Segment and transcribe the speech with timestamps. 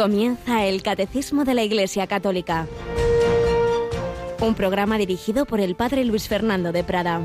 [0.00, 2.66] Comienza el Catecismo de la Iglesia Católica.
[4.40, 7.20] Un programa dirigido por el Padre Luis Fernando de Prada.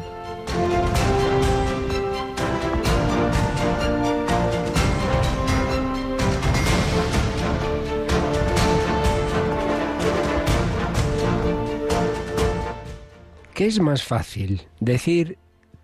[13.54, 14.64] ¿Qué es más fácil?
[14.82, 15.38] ¿Decir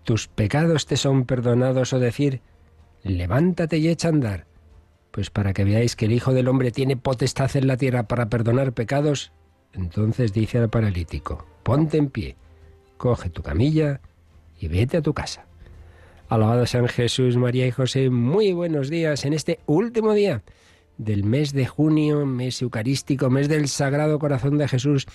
[0.04, 2.42] tus pecados te son perdonados o decir
[3.02, 4.51] levántate y echa a andar?
[5.12, 8.28] Pues para que veáis que el Hijo del Hombre tiene potestad en la tierra para
[8.28, 9.30] perdonar pecados,
[9.74, 12.36] entonces dice al paralítico, ponte en pie,
[12.96, 14.00] coge tu camilla
[14.58, 15.46] y vete a tu casa.
[16.28, 20.42] Alabado San Jesús, María y José, muy buenos días en este último día
[20.96, 25.06] del mes de junio, mes eucarístico, mes del Sagrado Corazón de Jesús,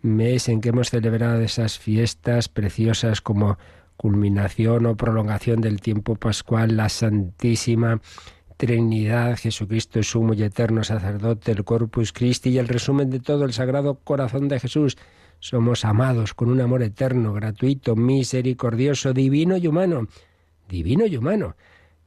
[0.00, 3.58] mes en que hemos celebrado esas fiestas preciosas como
[3.98, 8.00] culminación o prolongación del tiempo pascual, la Santísima
[8.58, 13.52] Trinidad, Jesucristo sumo y eterno sacerdote, el Corpus Christi y el resumen de todo el
[13.52, 14.98] Sagrado Corazón de Jesús.
[15.38, 20.08] Somos amados con un amor eterno, gratuito, misericordioso, divino y humano.
[20.68, 21.54] Divino y humano.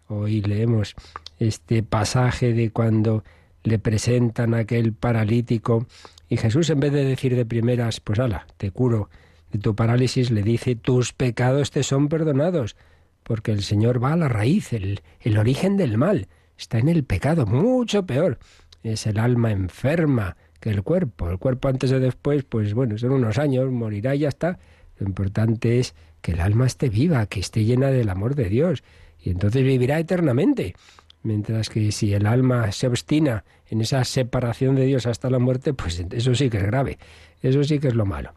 [0.09, 0.93] Hoy leemos
[1.39, 3.23] este pasaje de cuando
[3.63, 5.87] le presentan a aquel paralítico
[6.27, 9.09] y Jesús en vez de decir de primeras, pues ala, te curo
[9.53, 12.75] de tu parálisis, le dice, tus pecados te son perdonados,
[13.23, 16.27] porque el Señor va a la raíz, el, el origen del mal
[16.61, 18.37] está en el pecado, mucho peor.
[18.83, 21.29] Es el alma enferma que el cuerpo.
[21.29, 24.59] El cuerpo antes o después, pues bueno, son unos años, morirá y ya está.
[24.97, 28.83] Lo importante es que el alma esté viva, que esté llena del amor de Dios.
[29.19, 30.75] Y entonces vivirá eternamente.
[31.23, 35.73] Mientras que si el alma se obstina en esa separación de Dios hasta la muerte,
[35.73, 36.99] pues eso sí que es grave.
[37.41, 38.33] Eso sí que es lo malo.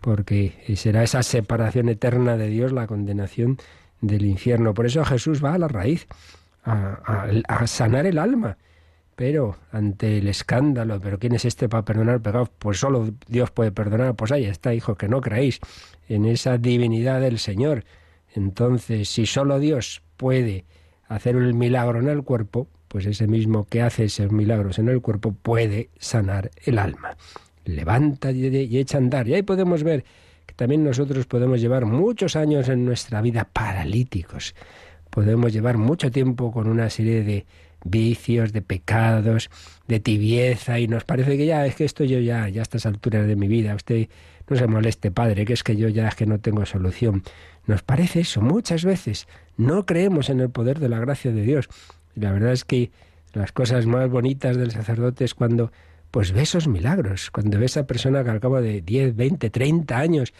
[0.00, 3.58] Porque será esa separación eterna de Dios la condenación
[4.00, 4.74] del infierno.
[4.74, 6.06] Por eso Jesús va a la raíz
[6.68, 8.58] a, sanar el alma.
[9.16, 12.50] Pero ante el escándalo, ¿pero quién es este para perdonar pecados?
[12.56, 14.14] Pues solo Dios puede perdonar.
[14.14, 15.58] Pues ahí está, hijo, que no creéis
[16.08, 17.84] en esa divinidad del Señor.
[18.34, 20.66] Entonces, si solo Dios puede
[21.08, 25.00] hacer el milagro en el cuerpo, pues ese mismo que hace esos milagros en el
[25.00, 27.16] cuerpo puede sanar el alma.
[27.64, 29.26] Levanta y echa a andar.
[29.26, 30.04] Y ahí podemos ver
[30.46, 34.54] que también nosotros podemos llevar muchos años en nuestra vida paralíticos
[35.10, 37.46] podemos llevar mucho tiempo con una serie de
[37.84, 39.50] vicios, de pecados,
[39.86, 42.86] de tibieza, y nos parece que ya es que esto yo ya, ya a estas
[42.86, 44.08] alturas de mi vida, usted
[44.48, 47.22] no se moleste, padre, que es que yo ya es que no tengo solución.
[47.66, 49.28] Nos parece eso muchas veces.
[49.56, 51.68] No creemos en el poder de la gracia de Dios.
[52.16, 52.90] Y la verdad es que
[53.34, 55.70] las cosas más bonitas del sacerdote es cuando
[56.10, 59.98] pues ve esos milagros, cuando ve esa persona que al cabo de 10, 20, 30
[59.98, 60.32] años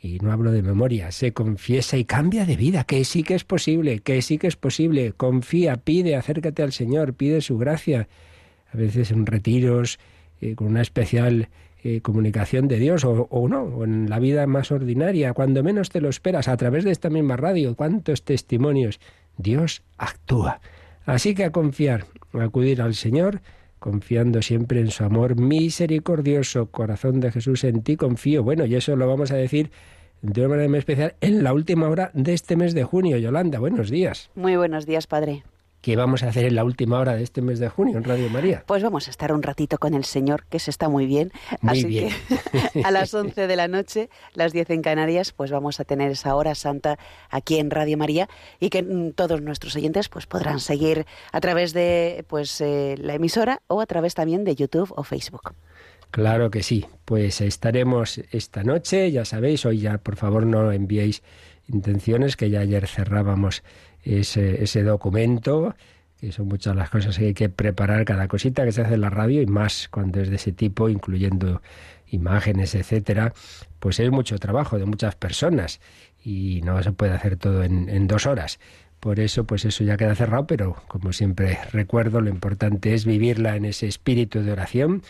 [0.00, 3.44] y no hablo de memoria, se confiesa y cambia de vida, que sí que es
[3.44, 8.08] posible, que sí que es posible, confía, pide, acércate al Señor, pide su gracia,
[8.72, 9.98] a veces en retiros,
[10.40, 11.48] eh, con una especial
[11.82, 15.88] eh, comunicación de Dios, o, o, no, o en la vida más ordinaria, cuando menos
[15.90, 19.00] te lo esperas, a través de esta misma radio, cuántos testimonios,
[19.38, 20.60] Dios actúa.
[21.04, 23.40] Así que a confiar, a acudir al Señor,
[23.86, 26.66] confiando siempre en su amor misericordioso.
[26.72, 28.42] Corazón de Jesús, en ti confío.
[28.42, 29.70] Bueno, y eso lo vamos a decir
[30.22, 33.16] de una manera muy especial en la última hora de este mes de junio.
[33.16, 34.28] Yolanda, buenos días.
[34.34, 35.44] Muy buenos días, Padre.
[35.86, 38.28] ¿Qué vamos a hacer en la última hora de este mes de junio en Radio
[38.28, 38.64] María?
[38.66, 41.30] Pues vamos a estar un ratito con el Señor, que se está muy bien.
[41.60, 42.08] Muy bien.
[42.72, 46.10] que a las 11 de la noche, las 10 en Canarias, pues vamos a tener
[46.10, 46.98] esa hora santa
[47.30, 51.72] aquí en Radio María y que mm, todos nuestros oyentes pues podrán seguir a través
[51.72, 55.54] de pues eh, la emisora o a través también de YouTube o Facebook.
[56.10, 56.84] Claro que sí.
[57.04, 61.22] Pues estaremos esta noche, ya sabéis, hoy ya por favor no enviéis
[61.68, 63.62] intenciones, que ya ayer cerrábamos
[64.06, 65.74] ese, ese documento,
[66.20, 69.00] que son muchas las cosas que hay que preparar, cada cosita que se hace en
[69.00, 71.60] la radio y más cuando es de ese tipo, incluyendo
[72.08, 73.34] imágenes, etcétera,
[73.80, 75.80] pues es mucho trabajo de muchas personas
[76.24, 78.58] y no se puede hacer todo en, en dos horas.
[79.00, 83.56] Por eso, pues eso ya queda cerrado, pero como siempre recuerdo, lo importante es vivirla
[83.56, 85.02] en ese espíritu de oración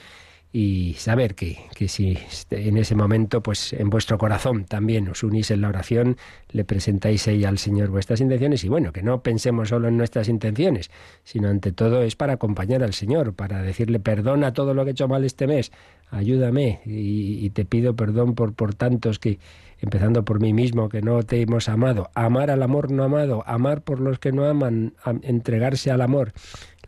[0.53, 2.17] y saber que, que, si
[2.51, 6.17] en ese momento, pues en vuestro corazón también os unís en la oración,
[6.51, 10.29] le presentáis ahí al Señor vuestras intenciones y bueno, que no pensemos solo en nuestras
[10.29, 10.91] intenciones,
[11.25, 14.93] sino ante todo es para acompañar al Señor, para decirle perdona todo lo que he
[14.93, 15.73] hecho mal este mes,
[16.11, 19.39] ayúdame y, y te pido perdón por, por tantos que,
[19.81, 23.83] empezando por mí mismo, que no te hemos amado, amar al amor no amado, amar
[23.83, 26.33] por los que no aman, entregarse al amor,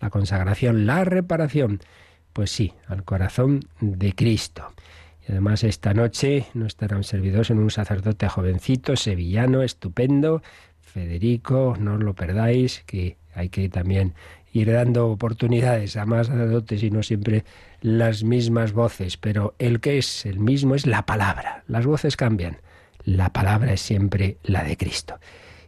[0.01, 1.81] la consagración, la reparación
[2.39, 4.73] pues sí, al corazón de Cristo.
[5.27, 10.41] Y además esta noche no estará un servidor, sino un sacerdote jovencito, sevillano, estupendo,
[10.81, 14.15] Federico, no os lo perdáis, que hay que también
[14.53, 17.43] ir dando oportunidades a más sacerdotes y no siempre
[17.81, 21.65] las mismas voces, pero el que es el mismo es la palabra.
[21.67, 22.59] Las voces cambian,
[23.03, 25.19] la palabra es siempre la de Cristo.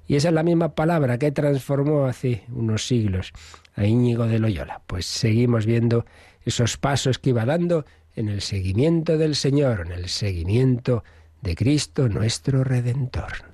[0.07, 3.33] Y esa es la misma palabra que transformó hace unos siglos
[3.75, 4.83] a Íñigo de Loyola.
[4.87, 6.05] Pues seguimos viendo
[6.45, 7.85] esos pasos que iba dando
[8.17, 11.05] en el seguimiento del Señor, en el seguimiento
[11.43, 13.50] de Cristo nuestro Redentor.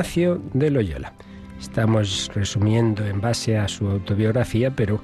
[0.00, 1.12] Ignacio de Loyola.
[1.60, 4.98] Estamos resumiendo en base a su autobiografía, pero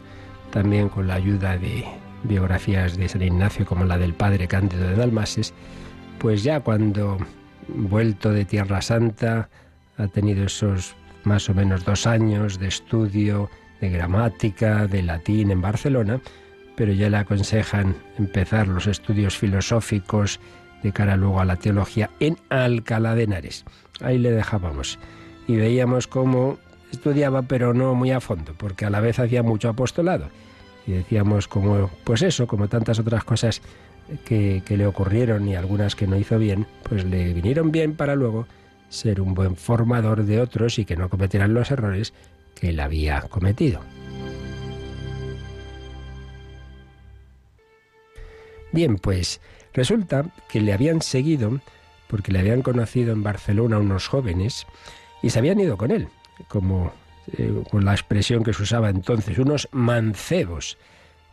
[0.50, 1.84] también con la ayuda de
[2.22, 5.52] biografías de San Ignacio como la del padre Cándido de Dalmases,
[6.19, 7.19] pues ya cuando
[7.69, 9.50] vuelto de Tierra Santa
[9.98, 13.50] ha tenido esos más o menos dos años de estudio
[13.82, 16.22] de gramática, de latín en Barcelona,
[16.75, 20.40] pero ya le aconsejan empezar los estudios filosóficos
[20.82, 23.64] de cara luego a la teología en Alcalá de Henares
[24.00, 24.99] ahí le dejábamos.
[25.46, 26.58] Y veíamos cómo
[26.93, 30.28] estudiaba, pero no muy a fondo, porque a la vez hacía mucho apostolado.
[30.87, 33.61] Y decíamos como, pues eso, como tantas otras cosas
[34.25, 38.14] que, que le ocurrieron y algunas que no hizo bien, pues le vinieron bien para
[38.14, 38.46] luego
[38.88, 42.12] ser un buen formador de otros y que no cometieran los errores
[42.55, 43.81] que él había cometido.
[48.72, 49.40] Bien, pues
[49.76, 51.61] resulta que le habían seguido
[52.08, 54.67] porque le habían conocido en Barcelona unos jóvenes
[55.23, 56.08] y se habían ido con él,
[56.49, 56.93] como
[57.37, 60.78] eh, con la expresión que se usaba entonces, unos mancebos,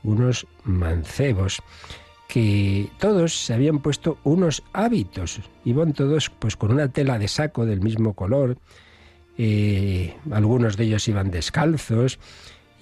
[0.04, 1.62] unos mancebos
[2.28, 7.66] que todos se habían puesto unos hábitos, iban todos pues con una tela de saco
[7.66, 8.57] del mismo color,
[9.38, 12.19] eh, algunos de ellos iban descalzos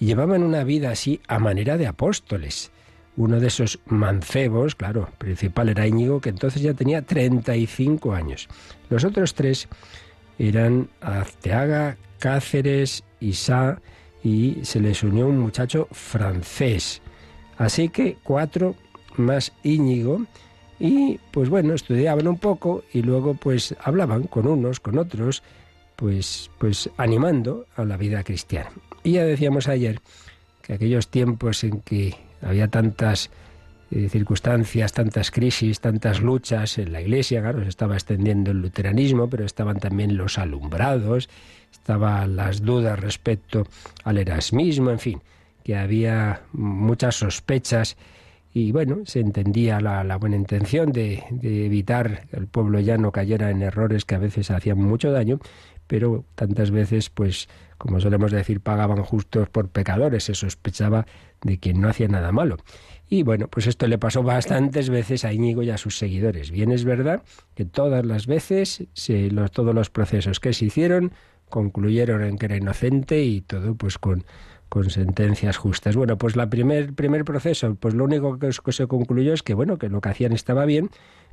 [0.00, 2.72] y llevaban una vida así a manera de apóstoles
[3.16, 8.48] uno de esos mancebos, claro, principal era Íñigo, que entonces ya tenía 35 años.
[8.88, 9.68] Los otros tres
[10.38, 13.80] eran Azteaga, Cáceres, Isá
[14.24, 17.02] y se les unió un muchacho francés.
[17.58, 18.74] Así que cuatro
[19.16, 20.22] más Íñigo
[20.78, 25.42] y pues bueno, estudiaban un poco y luego pues hablaban con unos, con otros,
[25.96, 28.70] pues pues animando a la vida cristiana.
[29.04, 30.00] Y ya decíamos ayer
[30.62, 33.30] que aquellos tiempos en que había tantas
[33.90, 39.28] eh, circunstancias, tantas crisis, tantas luchas en la Iglesia, claro, se estaba extendiendo el luteranismo,
[39.28, 41.28] pero estaban también los alumbrados,
[41.70, 43.66] estaban las dudas respecto
[44.04, 45.20] al erasmismo, en fin,
[45.62, 47.96] que había muchas sospechas
[48.54, 53.10] y bueno, se entendía la, buena intención de, de, evitar que el pueblo ya no
[53.10, 55.38] cayera en errores que a veces hacían mucho daño,
[55.92, 61.04] pero tantas veces, pues, como solemos decir, pagaban justos por pecadores, se sospechaba
[61.42, 62.56] de quien no hacía nada malo.
[63.10, 66.50] Y bueno, pues esto le pasó bastantes veces a Íñigo y a sus seguidores.
[66.50, 67.24] Bien es verdad
[67.54, 68.84] que todas las veces,
[69.52, 71.12] todos los procesos que se hicieron
[71.50, 74.24] concluyeron en que era inocente y todo pues con,
[74.72, 75.94] con sentencias justas.
[75.94, 79.76] Bueno, pues la primer, primer proceso, pues lo único que, se concluyó es que bueno,
[79.76, 80.88] que lo que hacían estaba bien,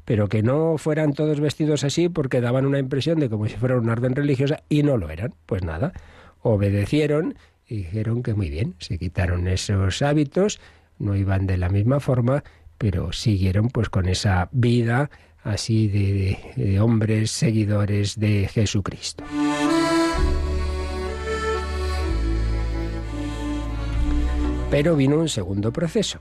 [0.10, 3.78] pero que no fueran todos vestidos así porque daban una impresión de como si fuera
[3.78, 5.36] una orden religiosa y no lo eran.
[5.46, 5.94] Pues nada,
[6.42, 7.36] obedecieron
[7.68, 10.60] y dijeron que muy bien, se quitaron esos hábitos,
[10.98, 12.44] no iban de la misma forma,
[12.80, 15.12] pero siguieron pues con esa vida
[15.44, 19.24] así de, hombres seguidores de Jesucristo.
[24.72, 26.18] Pero vino un segundo proceso,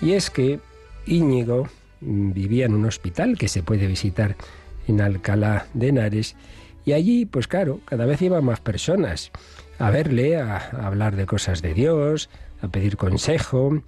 [0.00, 0.60] y es que
[1.04, 1.66] Íñigo
[2.00, 4.36] vivía en un hospital que se puede visitar
[4.86, 6.36] en Alcalá de Henares,
[6.84, 9.30] y allí, pues claro, cada vez iban más personas
[9.78, 12.30] a verle, a, hablar de cosas de Dios,
[12.62, 13.82] a pedir consejo,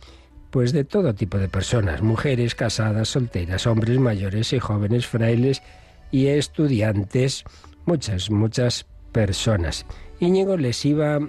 [0.50, 5.62] pues de todo tipo de personas, mujeres casadas, solteras, hombres mayores y jóvenes, frailes
[6.11, 7.45] y estudiantes,
[7.87, 9.87] muchas, muchas personas.
[10.19, 11.21] Íñigo les iba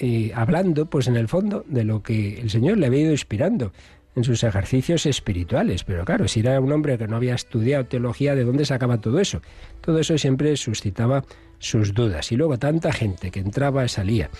[0.00, 3.72] eh, hablando, pues en el fondo, de lo que el Señor le había ido inspirando
[4.16, 5.84] en sus ejercicios espirituales.
[5.84, 9.20] Pero claro, si era un hombre que no había estudiado teología, ¿de dónde sacaba todo
[9.20, 9.42] eso?
[9.80, 11.24] Todo eso siempre suscitaba
[11.58, 12.30] sus dudas.
[12.32, 14.30] Y luego tanta gente que entraba y salía.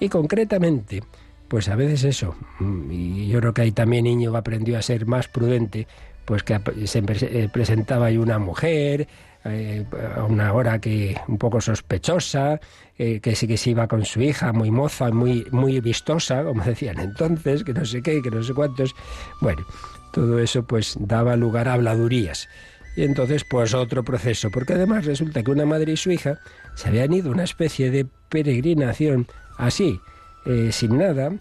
[0.00, 1.02] Y concretamente,
[1.48, 5.06] pues a veces eso, mm, y yo creo que ahí también Niño aprendió a ser
[5.06, 5.86] más prudente,
[6.24, 9.08] pues que se eh, presentaba ahí una mujer,
[9.44, 9.84] eh,
[10.16, 12.60] a una hora que un poco sospechosa,
[12.98, 16.64] eh, que sí que se iba con su hija, muy moza, muy, muy vistosa, como
[16.64, 18.94] decían entonces, que no sé qué, que no sé cuántos.
[19.40, 19.64] Bueno,
[20.12, 22.48] todo eso pues daba lugar a habladurías.
[22.96, 26.38] Y entonces, pues otro proceso, porque además resulta que una madre y su hija
[26.74, 29.26] se habían ido a una especie de peregrinación
[29.58, 30.00] así,
[30.46, 31.32] eh, sin nada,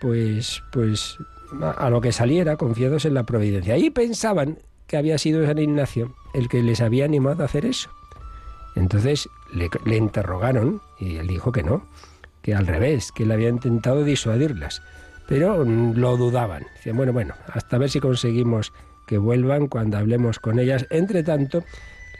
[0.00, 1.16] pues, pues
[1.78, 3.76] a lo que saliera, confiados en la providencia.
[3.76, 7.90] Y pensaban que había sido San Ignacio el que les había animado a hacer eso.
[8.74, 11.86] Entonces le, interrogaron y él dijo que no,
[12.42, 14.82] que al revés, que él había intentado disuadirlas.
[15.26, 16.66] Pero lo dudaban.
[16.76, 18.72] Decían, bueno, bueno, hasta ver si conseguimos
[19.06, 20.86] que vuelvan cuando hablemos con ellas.
[20.90, 21.64] Entre tanto,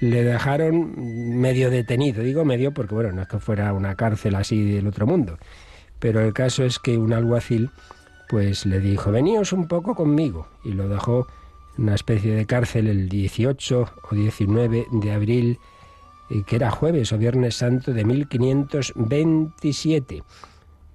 [0.01, 0.95] le dejaron
[1.41, 2.23] medio detenido.
[2.23, 5.39] Digo medio porque, bueno, no es que fuera una cárcel así del otro mundo.
[5.99, 7.71] Pero el caso es que un alguacil,
[8.29, 10.49] pues le dijo, veníos un poco conmigo.
[10.65, 11.27] Y lo dejó
[11.78, 15.61] una especie de cárcel el 18 o 19 de abril,
[16.30, 20.23] eh, que era jueves o viernes santo de 1527.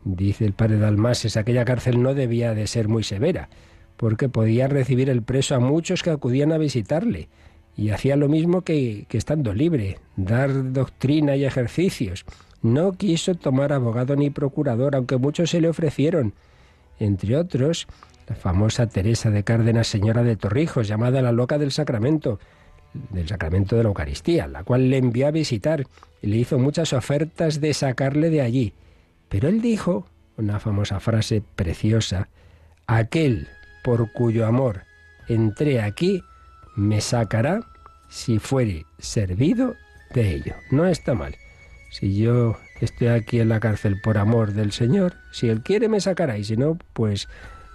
[0.04, 3.50] Dice el padre Dalmases, aquella cárcel no debía de ser muy severa,
[3.98, 7.30] porque podía recibir el preso a muchos que acudían a visitarle,
[7.78, 12.26] y hacía lo mismo que, que estando libre, dar doctrina y ejercicios.
[12.62, 16.34] No quiso tomar abogado ni procurador, aunque muchos se le ofrecieron,
[17.00, 17.88] entre otros
[18.32, 22.40] la famosa Teresa de Cárdenas, señora de Torrijos, llamada la loca del sacramento,
[23.10, 25.86] del sacramento de la Eucaristía, la cual le envió a visitar
[26.22, 28.74] y le hizo muchas ofertas de sacarle de allí.
[29.28, 30.08] Pero él dijo
[30.38, 32.30] una famosa frase preciosa,
[32.88, 33.50] aquel
[33.84, 34.84] por cuyo amor
[35.28, 36.24] entré aquí,
[36.78, 37.60] me sacará
[38.10, 39.76] si fuere servido
[40.14, 40.56] de ello.
[40.70, 41.36] No está mal.
[41.92, 46.00] Si yo estoy aquí en la cárcel por amor del Señor, si Él quiere me
[46.00, 47.28] sacará y si no, pues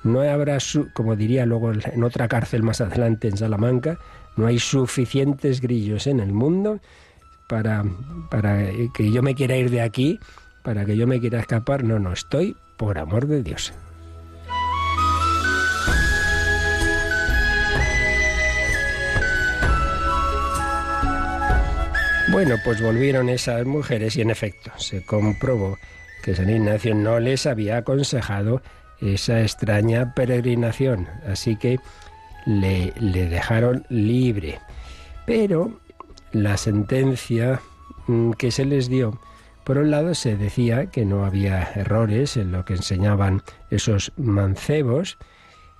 [0.06, 3.98] no habrá, su, como diría luego en otra cárcel más adelante en Salamanca,
[4.36, 6.80] no hay suficientes grillos en el mundo
[7.48, 7.84] para,
[8.30, 10.18] para que yo me quiera ir de aquí
[10.66, 11.84] para que yo me quiera escapar.
[11.84, 13.72] No, no, estoy por amor de Dios.
[22.32, 25.78] Bueno, pues volvieron esas mujeres y en efecto se comprobó
[26.24, 28.60] que San Ignacio no les había aconsejado
[29.00, 31.78] esa extraña peregrinación, así que
[32.46, 34.58] le, le dejaron libre.
[35.26, 35.80] Pero
[36.32, 37.60] la sentencia
[38.06, 39.18] mm, que se les dio
[39.66, 45.18] por un lado se decía que no había errores en lo que enseñaban esos mancebos,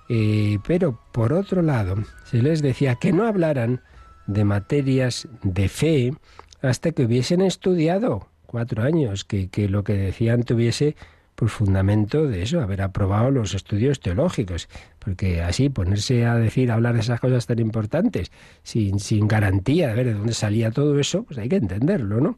[0.09, 1.95] eh, pero por otro lado
[2.25, 3.81] se les decía que no hablaran
[4.25, 6.13] de materias de fe
[6.61, 10.97] hasta que hubiesen estudiado cuatro años, que, que lo que decían tuviese
[11.37, 14.67] por fundamento de eso, haber aprobado los estudios teológicos,
[14.97, 18.31] porque así ponerse a decir, a hablar de esas cosas tan importantes,
[18.63, 22.37] sin, sin garantía de ver de dónde salía todo eso, pues hay que entenderlo, ¿no?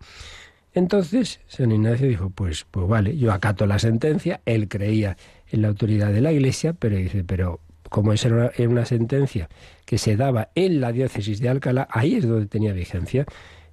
[0.74, 5.15] Entonces, San Ignacio dijo, pues, pues vale, yo acato la sentencia, él creía
[5.50, 9.48] en la autoridad de la Iglesia, pero dice, pero como esa era una sentencia
[9.86, 13.25] que se daba en la diócesis de Alcalá, ahí es donde tenía vigencia.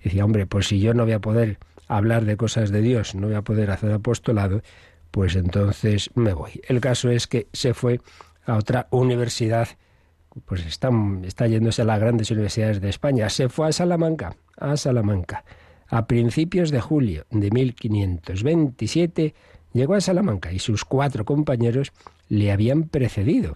[0.05, 3.27] Decía, hombre, pues si yo no voy a poder hablar de cosas de Dios, no
[3.27, 4.63] voy a poder hacer apostolado,
[5.11, 6.61] pues entonces me voy.
[6.69, 8.01] El caso es que se fue
[8.45, 9.69] a otra universidad,
[10.45, 15.45] pues está, yéndose a las grandes universidades de España, se fue a Salamanca, a Salamanca.
[15.89, 19.35] A principios de julio de 1527
[19.73, 21.93] llegó a Salamanca y sus cuatro compañeros
[22.29, 23.55] le habían precedido.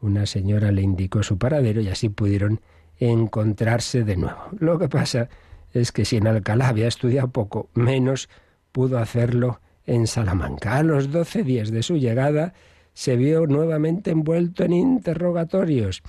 [0.00, 2.60] Una señora le indicó su paradero y así pudieron
[2.98, 4.40] encontrarse de nuevo.
[4.58, 5.28] Lo que pasa
[5.72, 8.28] es que si en Alcalá había estudiado poco, menos
[8.72, 10.76] pudo hacerlo en Salamanca.
[10.76, 12.52] A los doce días de su llegada
[12.92, 16.02] se vio nuevamente envuelto en interrogatorios.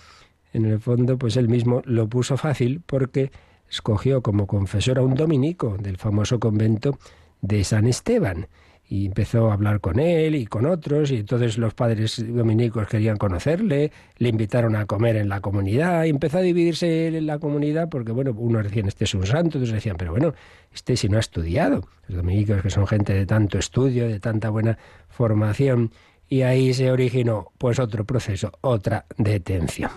[0.53, 3.31] En el fondo, pues él mismo lo puso fácil porque
[3.69, 6.97] escogió como confesor a un dominico del famoso convento
[7.41, 8.47] de San Esteban
[8.91, 13.17] y empezó a hablar con él y con otros y entonces los padres dominicos querían
[13.17, 17.87] conocerle, le invitaron a comer en la comunidad y empezó a dividirse en la comunidad
[17.87, 20.33] porque bueno, unos decían este es un santo, otros decían pero bueno,
[20.73, 24.49] este si no ha estudiado, los dominicos que son gente de tanto estudio, de tanta
[24.49, 25.91] buena formación
[26.27, 29.91] y ahí se originó pues otro proceso, otra detención.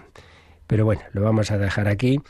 [0.67, 2.21] Pero bueno, lo vamos a dejar aquí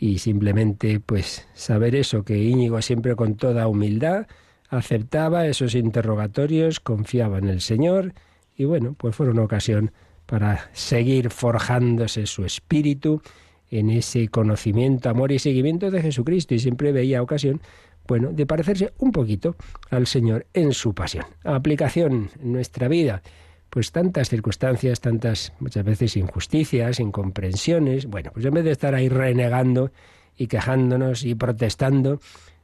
[0.00, 4.26] y simplemente pues saber eso, que Íñigo siempre con toda humildad
[4.68, 8.14] aceptaba esos interrogatorios, confiaba en el Señor
[8.56, 9.92] y bueno, pues fue una ocasión
[10.26, 13.22] para seguir forjándose su espíritu
[13.70, 17.60] en ese conocimiento, amor y seguimiento de Jesucristo y siempre veía ocasión,
[18.06, 19.56] bueno, de parecerse un poquito
[19.90, 21.24] al Señor en su pasión.
[21.44, 23.22] Aplicación en nuestra vida
[23.70, 28.06] pues tantas circunstancias, tantas muchas veces injusticias, incomprensiones.
[28.06, 29.92] Bueno, pues en vez de estar ahí renegando
[30.36, 32.18] y quejándonos y protestando,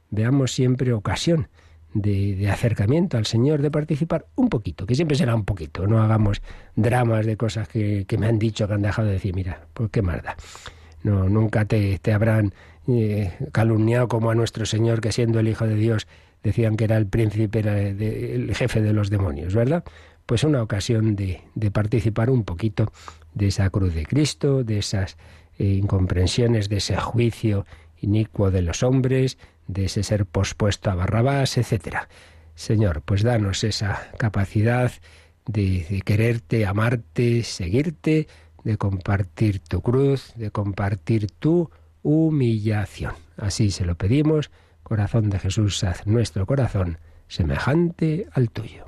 [0.09, 1.47] veamos siempre ocasión
[1.95, 6.41] de, acercamiento al Señor, de participar un poquito, que siempre será un poquito, no hagamos
[6.75, 9.89] dramas de cosas que, que me han dicho, que han dejado de decir, mira, pues
[9.89, 10.21] qué más
[11.03, 12.53] No, nunca te, te habrán
[12.87, 16.05] eh, calumniado como a nuestro Señor, que siendo el Hijo de Dios
[16.43, 19.83] decían que era el príncipe, era el jefe de los demonios, ¿verdad?
[20.25, 22.91] Pues una ocasión de, de participar un poquito
[23.33, 25.17] de esa cruz de Cristo, de esas
[25.57, 27.65] eh, incomprensiones, de ese juicio
[28.01, 32.09] inicuo de los hombres, de ese ser pospuesto a Barrabás, etcétera.
[32.55, 34.91] Señor, pues danos esa capacidad
[35.45, 38.27] de, de, quererte, amarte, seguirte,
[38.63, 41.69] de compartir tu cruz, de compartir tu
[42.01, 43.13] humillación.
[43.37, 44.51] Así se lo pedimos,
[44.83, 48.85] corazón de Jesús, haz nuestro corazón semejante al tuyo.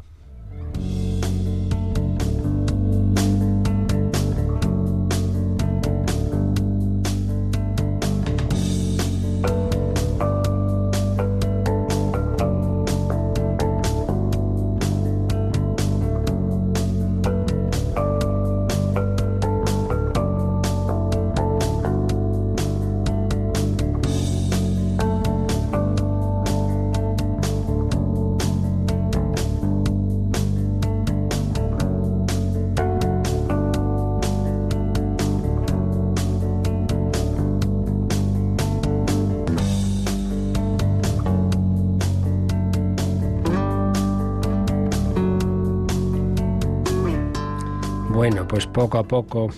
[48.77, 49.49] Poco a poco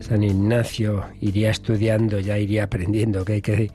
[0.00, 3.70] San Ignacio iría estudiando, ya iría aprendiendo que hay que,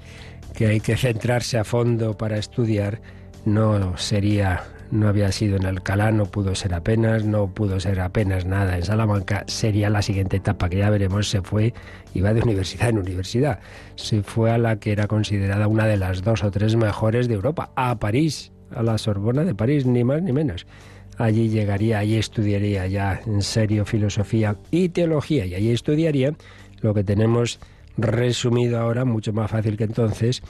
[0.56, 3.00] que hay que centrarse a fondo para estudiar.
[3.46, 8.46] No sería, no había sido en Alcalá, no pudo ser apenas, no pudo ser apenas
[8.46, 9.44] nada en Salamanca.
[9.46, 11.30] Sería la siguiente etapa que ya veremos.
[11.30, 11.76] Se fue,
[12.16, 13.60] iba de universidad en universidad.
[13.94, 17.36] Se fue a la que era considerada una de las dos o tres mejores de
[17.36, 20.66] Europa, a París, a la Sorbona de París, ni más ni menos
[21.18, 26.36] allí llegaría, allí estudiaría ya en serio filosofía y teología y allí estudiaría
[26.82, 27.60] lo que tenemos
[27.98, 30.44] resumido ahora, mucho más fácil que entonces,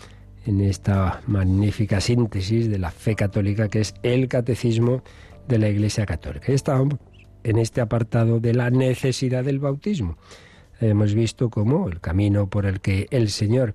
[0.46, 5.04] en esta magnífica síntesis de la fe católica que es el catecismo
[5.48, 6.52] de la Iglesia Católica.
[6.52, 6.96] Estamos
[7.44, 10.18] en este apartado de la necesidad del bautismo.
[10.80, 13.74] Hemos visto cómo el camino por el que el Señor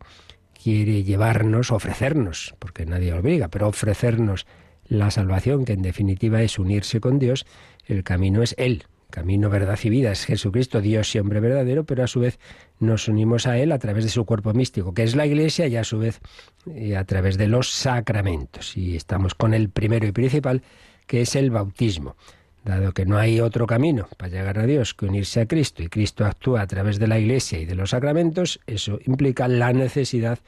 [0.62, 4.46] quiere llevarnos, ofrecernos, porque nadie obliga, pero ofrecernos
[4.92, 7.46] la salvación, que en definitiva es unirse con Dios,
[7.86, 8.84] el camino es Él.
[9.10, 12.38] Camino, verdad y vida es Jesucristo, Dios y hombre verdadero, pero a su vez
[12.80, 15.76] nos unimos a Él a través de su cuerpo místico, que es la Iglesia, y
[15.76, 16.20] a su vez
[16.66, 18.74] eh, a través de los sacramentos.
[18.76, 20.62] Y estamos con el primero y principal,
[21.06, 22.16] que es el bautismo.
[22.64, 25.88] Dado que no hay otro camino para llegar a Dios que unirse a Cristo, y
[25.88, 30.38] Cristo actúa a través de la Iglesia y de los sacramentos, eso implica la necesidad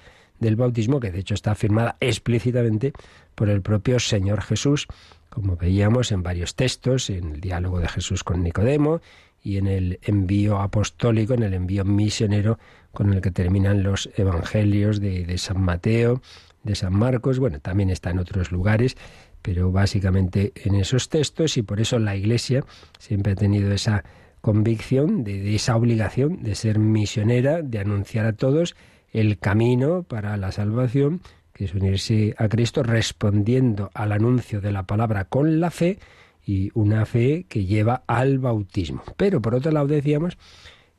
[0.41, 2.93] del bautismo, que de hecho está afirmada explícitamente
[3.35, 4.87] por el propio Señor Jesús,
[5.31, 9.01] como veíamos en varios textos, en el diálogo de Jesús con Nicodemo
[9.43, 12.59] y en el envío apostólico, en el envío misionero
[12.93, 16.23] con el que terminan los evangelios de, San Mateo,
[16.63, 18.97] de San Marcos, bueno, también está en otros lugares,
[19.43, 22.65] pero básicamente en esos textos y por eso la Iglesia
[22.99, 24.05] siempre ha tenido esa
[24.41, 28.77] convicción de, esa obligación de ser misionera, de anunciar a todos
[29.13, 31.21] el camino para la salvación,
[31.55, 35.99] que es unirse a Cristo respondiendo al anuncio de la palabra con la fe
[36.45, 39.03] y una fe que lleva al bautismo.
[39.17, 40.37] Pero por otro lado decíamos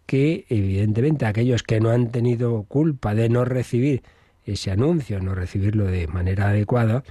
[0.05, 4.01] que evidentemente aquellos que no han tenido culpa de no recibir
[4.45, 7.03] ese anuncio, no recibirlo de manera adecuada,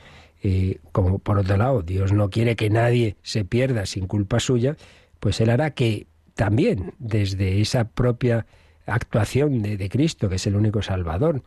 [0.42, 4.76] eh, como por otro lado Dios no quiere que nadie se pierda sin culpa suya,
[5.20, 8.46] pues Él hará que también desde esa propia
[8.86, 11.42] actuación de, Cristo, que es el único Salvador,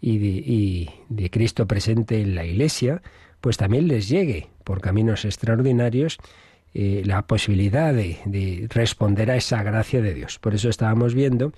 [0.00, 3.02] y de, Cristo presente en la Iglesia,
[3.40, 6.18] pues también les llegue por caminos extraordinarios
[6.74, 10.38] eh, la posibilidad de, de, responder a esa gracia de Dios.
[10.38, 11.52] Por eso estábamos viendo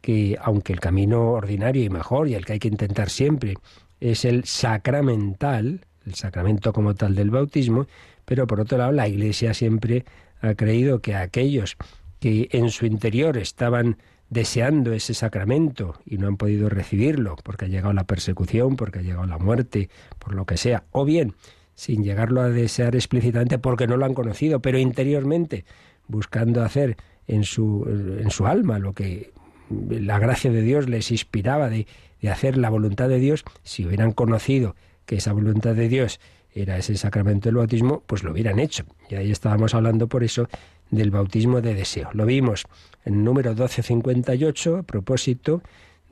[0.00, 3.54] que aunque el camino ordinario y mejor y el que hay que intentar siempre
[4.00, 7.86] es el sacramental, el sacramento como tal del bautismo,
[8.24, 10.04] pero por otro lado la Iglesia siempre
[10.40, 11.76] ha creído que aquellos
[12.18, 13.98] que en su interior estaban
[14.32, 19.02] deseando ese sacramento y no han podido recibirlo porque ha llegado la persecución, porque ha
[19.02, 21.34] llegado la muerte, por lo que sea, o bien
[21.74, 25.66] sin llegarlo a desear explícitamente porque no lo han conocido, pero interiormente
[26.08, 29.32] buscando hacer en su, en su alma lo que
[29.68, 31.86] la gracia de Dios les inspiraba de,
[32.22, 36.20] de hacer la voluntad de Dios, si hubieran conocido que esa voluntad de Dios
[36.54, 38.84] era ese sacramento del bautismo, pues lo hubieran hecho.
[39.10, 40.48] Y ahí estábamos hablando por eso
[40.92, 42.10] del bautismo de deseo.
[42.12, 42.64] Lo vimos
[43.04, 45.62] en número 1258 a propósito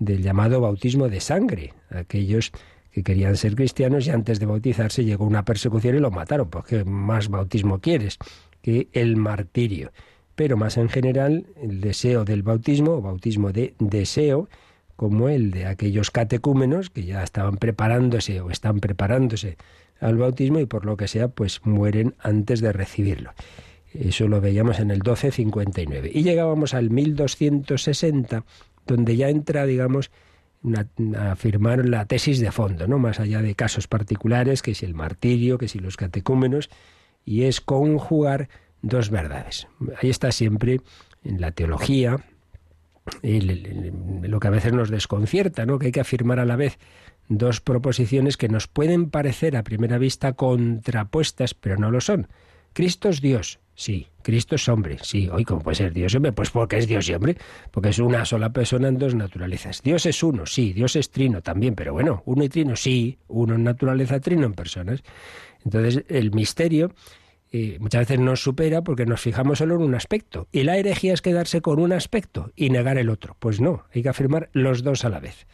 [0.01, 1.75] del llamado bautismo de sangre.
[1.91, 2.51] Aquellos
[2.91, 6.51] que querían ser cristianos y antes de bautizarse llegó una persecución y lo mataron.
[6.51, 8.19] porque más bautismo quieres?
[8.63, 9.93] Que el martirio.
[10.35, 14.49] Pero más en general, el deseo del bautismo, o bautismo de deseo,
[14.97, 19.57] como el de aquellos catecúmenos que ya estaban preparándose o están preparándose
[20.01, 23.33] al bautismo y por lo que sea, pues mueren antes de recibirlo.
[23.93, 26.11] Eso lo veíamos en el 1259.
[26.13, 28.45] Y llegábamos al 1260,
[28.87, 30.11] donde ya entra, digamos,
[31.17, 32.99] a afirmar la tesis de fondo, ¿no?
[32.99, 36.71] Más allá de casos particulares, que si el martirio, que si los catecúmenos,
[37.25, 38.49] y es conjugar
[38.83, 39.69] dos verdades.
[40.01, 40.81] Ahí está siempre
[41.25, 42.25] en la teología,
[43.23, 45.79] lo que a veces nos desconcierta, ¿no?
[45.79, 46.79] Que hay que afirmar a la vez
[47.29, 52.29] dos proposiciones que nos pueden parecer a primera vista contrapuestas, pero no lo son.
[52.73, 54.07] Cristo es Dios, sí.
[54.23, 55.29] Cristo es hombre, sí.
[55.33, 56.33] Hoy, ¿cómo puede ser Dios y hombre?
[56.33, 57.37] Pues porque es Dios y hombre,
[57.71, 59.83] porque es una sola persona en dos naturalezas.
[59.83, 60.73] Dios es uno, sí.
[60.73, 63.19] Dios es trino también, pero bueno, uno y trino, sí.
[63.29, 65.03] Uno en naturaleza, trino en personas.
[65.65, 66.93] Entonces, el misterio
[67.53, 70.47] eh, muchas veces nos supera porque nos fijamos solo en un aspecto.
[70.53, 73.37] Y la herejía es quedarse con un aspecto y negar el otro.
[73.39, 75.47] Pues no, hay que afirmar los dos a la vez.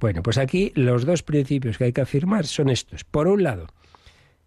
[0.00, 3.04] Bueno, pues aquí los dos principios que hay que afirmar son estos.
[3.04, 3.68] Por un lado,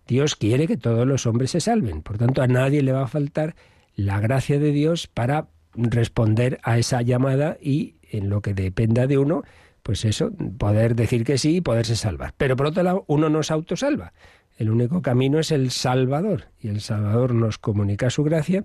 [0.08, 2.02] Dios quiere que todos los hombres se salven.
[2.02, 3.56] Por tanto, a nadie le va a faltar
[3.96, 9.18] la gracia de Dios para responder a esa llamada y en lo que dependa de
[9.18, 9.44] uno,
[9.82, 12.34] pues eso, poder decir que sí y poderse salvar.
[12.38, 14.14] Pero por otro lado, uno no se autosalva.
[14.58, 18.64] El único camino es el Salvador y el Salvador nos comunica su gracia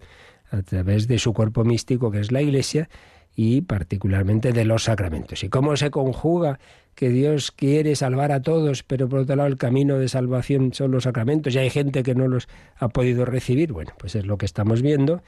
[0.51, 2.89] a través de su cuerpo místico que es la Iglesia
[3.35, 5.45] y particularmente de los sacramentos.
[5.45, 6.59] ¿Y cómo se conjuga
[6.99, 10.91] que Dios quiere salvar a todos, pero por otro lado el camino de salvación son
[10.91, 13.73] los sacramentos y hay gente que no los ha podido recibir?
[13.73, 15.23] Bueno, pues es lo que estamos viendo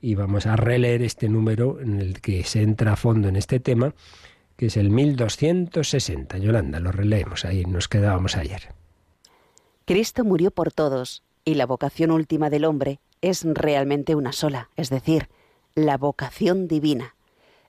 [0.00, 3.58] y vamos a releer este número en el que se entra a fondo en este
[3.58, 3.92] tema,
[4.56, 6.38] que es el 1260.
[6.38, 8.72] Yolanda, lo releemos, ahí nos quedábamos ayer.
[9.84, 14.90] Cristo murió por todos y la vocación última del hombre es realmente una sola, es
[14.90, 15.28] decir,
[15.74, 17.16] la vocación divina.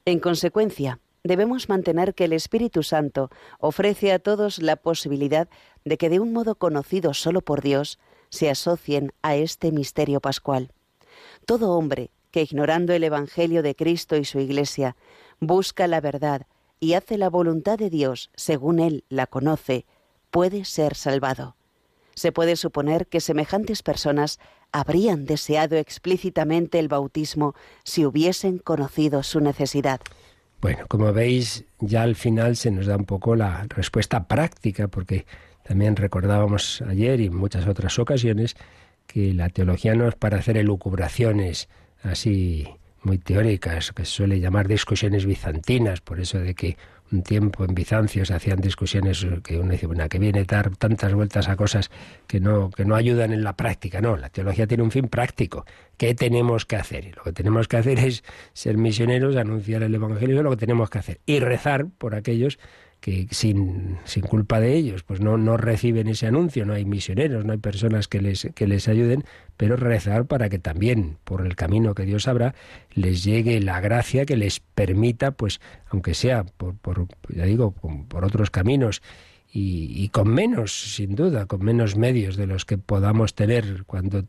[0.05, 5.47] En consecuencia, debemos mantener que el Espíritu Santo ofrece a todos la posibilidad
[5.85, 10.71] de que de un modo conocido solo por Dios se asocien a este misterio pascual.
[11.45, 14.95] Todo hombre que ignorando el Evangelio de Cristo y su Iglesia
[15.39, 16.47] busca la verdad
[16.79, 19.85] y hace la voluntad de Dios según él la conoce,
[20.29, 21.57] puede ser salvado
[22.17, 24.39] se puede suponer que semejantes personas
[24.71, 30.01] habrían deseado explícitamente el bautismo si hubiesen conocido su necesidad.
[30.59, 35.25] Bueno, como veis, ya al final se nos da un poco la respuesta práctica, porque
[35.63, 38.55] también recordábamos ayer y en muchas otras ocasiones
[39.05, 41.69] que la teología no es para hacer elucubraciones
[42.03, 42.67] así
[43.03, 46.77] muy teóricas, que se suele llamar discusiones bizantinas, por eso de que
[47.11, 51.13] un tiempo en Bizancio se hacían discusiones que uno dice, bueno, que viene dar tantas
[51.13, 51.89] vueltas a cosas
[52.27, 54.01] que no, que no ayudan en la práctica.
[54.01, 55.65] No, la teología tiene un fin práctico.
[55.97, 57.05] ¿Qué tenemos que hacer?
[57.05, 60.57] Y lo que tenemos que hacer es ser misioneros, anunciar el Evangelio, es lo que
[60.57, 61.19] tenemos que hacer.
[61.25, 62.59] Y rezar por aquellos
[62.99, 67.45] que sin, sin culpa de ellos, pues no, no reciben ese anuncio, no hay misioneros,
[67.45, 69.23] no hay personas que les, que les ayuden,
[69.57, 72.55] pero rezar para que también, por el camino que Dios habrá,
[72.93, 77.71] les llegue la gracia que les permita, pues, aunque sea por, por ya digo,
[78.07, 79.01] por otros caminos,
[79.59, 84.25] y, con menos, sin duda, con menos medios de los que podamos tener cuando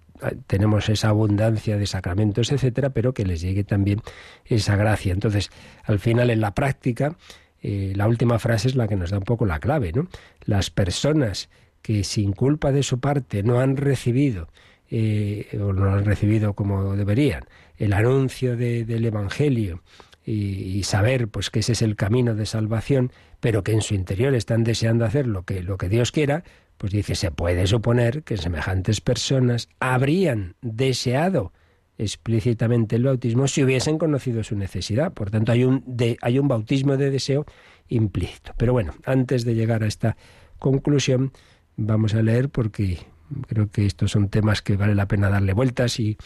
[0.46, 4.00] tenemos esa abundancia de sacramentos, etcétera, pero que les llegue también
[4.46, 5.12] esa gracia.
[5.12, 5.50] Entonces,
[5.84, 7.16] al final, en la práctica,
[7.60, 10.08] eh, la última frase es la que nos da un poco la clave, ¿no?
[10.46, 11.50] Las personas
[11.82, 14.48] que sin culpa de su parte no han recibido
[14.90, 17.44] eh, o no han recibido como deberían
[17.76, 19.82] el anuncio del Evangelio
[20.24, 24.34] y, saber pues que ese es el camino de salvación, pero que en su interior
[24.34, 26.44] están deseando hacer lo que, lo que Dios quiera,
[26.76, 31.52] pues dice, se puede suponer que semejantes personas habrían deseado
[31.96, 35.12] explícitamente el bautismo si hubiesen conocido su necesidad.
[35.12, 37.46] Por tanto, hay un, hay un bautismo de deseo
[37.88, 38.52] implícito.
[38.56, 40.16] Pero bueno, antes de llegar a esta
[40.58, 41.32] conclusión,
[41.76, 42.98] vamos a leer porque
[43.46, 46.16] creo que estos son temas que vale la pena darle vueltas y,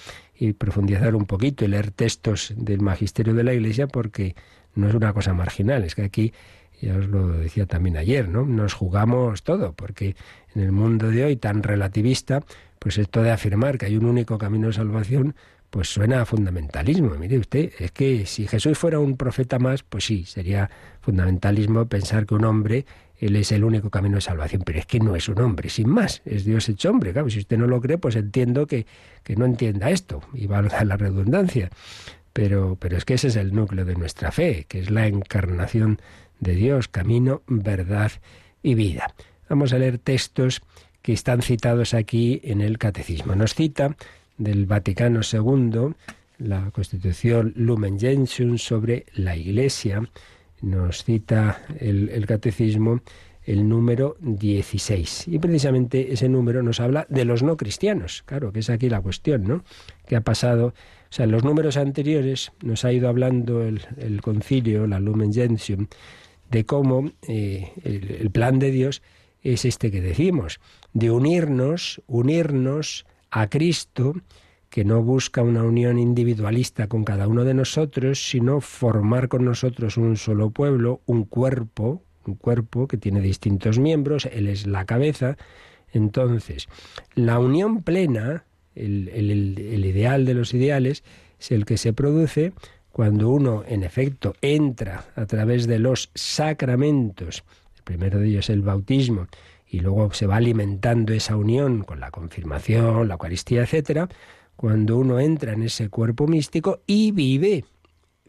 [0.58, 4.34] profundizar un poquito y leer textos del magisterio de la Iglesia porque
[4.74, 6.32] no es una cosa marginal, es que aquí
[6.80, 8.44] ya os lo decía también ayer, ¿no?
[8.44, 10.16] Nos jugamos todo, porque
[10.56, 12.42] en el mundo de hoy tan relativista,
[12.80, 15.36] pues esto de afirmar que hay un único camino de salvación,
[15.70, 17.10] pues suena a fundamentalismo.
[17.10, 20.68] Mire usted, es que si Jesús fuera un profeta más, pues sí, sería
[21.00, 22.84] fundamentalismo pensar que un hombre,
[23.22, 25.88] él es el único camino de salvación, pero es que no es un hombre, sin
[25.88, 27.12] más, es Dios hecho hombre.
[27.12, 28.84] Claro, si usted no lo cree, pues entiendo que,
[29.22, 31.70] que no entienda esto, y valga la redundancia.
[32.32, 36.00] Pero, pero es que ese es el núcleo de nuestra fe, que es la encarnación
[36.40, 38.10] de Dios, camino, verdad
[38.60, 39.14] y vida.
[39.48, 40.60] Vamos a leer textos
[41.00, 43.36] que están citados aquí en el Catecismo.
[43.36, 43.96] Nos cita
[44.36, 45.94] del Vaticano II,
[46.38, 50.02] la Constitución Lumen Gentium sobre la Iglesia,
[50.62, 53.00] nos cita el, catecismo
[53.44, 55.28] el número 16.
[55.28, 58.22] Y precisamente ese número nos habla de los no cristianos.
[58.24, 59.64] Claro, que es aquí la cuestión, ¿no?
[60.06, 60.68] ¿Qué ha pasado?
[60.68, 65.88] O sea, en los números anteriores nos ha ido hablando el, concilio, la Lumen Gentium,
[66.50, 69.02] de cómo eh, el plan de Dios
[69.42, 70.60] es este que decimos,
[70.92, 74.14] de unirnos, unirnos a Cristo,
[74.72, 79.98] que no busca una unión individualista con cada uno de nosotros, sino formar con nosotros
[79.98, 85.36] un solo pueblo, un cuerpo, un cuerpo que tiene distintos miembros, Él es la cabeza.
[85.92, 86.68] Entonces,
[87.14, 89.10] la unión plena, el,
[89.84, 91.04] ideal de los ideales,
[91.38, 92.54] es el que se produce
[92.92, 97.44] cuando uno, en efecto, entra a través de los sacramentos,
[97.76, 99.26] el primero de ellos es el bautismo,
[99.68, 104.08] y luego se va alimentando esa unión con la confirmación, la Eucaristía, etcétera,
[104.56, 107.64] cuando uno entra en ese cuerpo místico y vive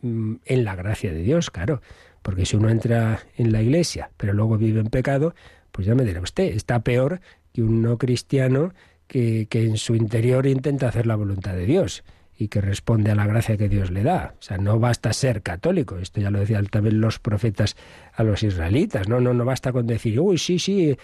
[0.02, 1.82] mm, en la gracia de Dios, claro.
[2.22, 5.36] Porque si uno entra en la iglesia, pero luego vive en pecado,
[5.72, 7.20] pues ya me dirá usted, está peor
[7.52, 8.74] que un no cristiano
[9.08, 12.04] que, que en su interior intenta hacer la voluntad de Dios
[12.38, 14.36] y que responde a la gracia que Dios le da.
[14.40, 17.76] O sea, no basta ser católico, esto ya lo decían también los profetas
[18.14, 20.98] a los israelitas, no, no, no basta con decir, uy, sí, sí,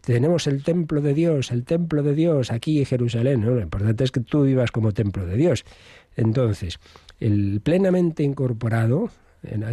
[0.00, 3.50] tenemos el templo de Dios, el templo de Dios aquí en Jerusalén, ¿no?
[3.50, 5.64] lo importante es que tú vivas como templo de Dios.
[6.16, 6.78] Entonces,
[7.20, 9.10] el plenamente incorporado,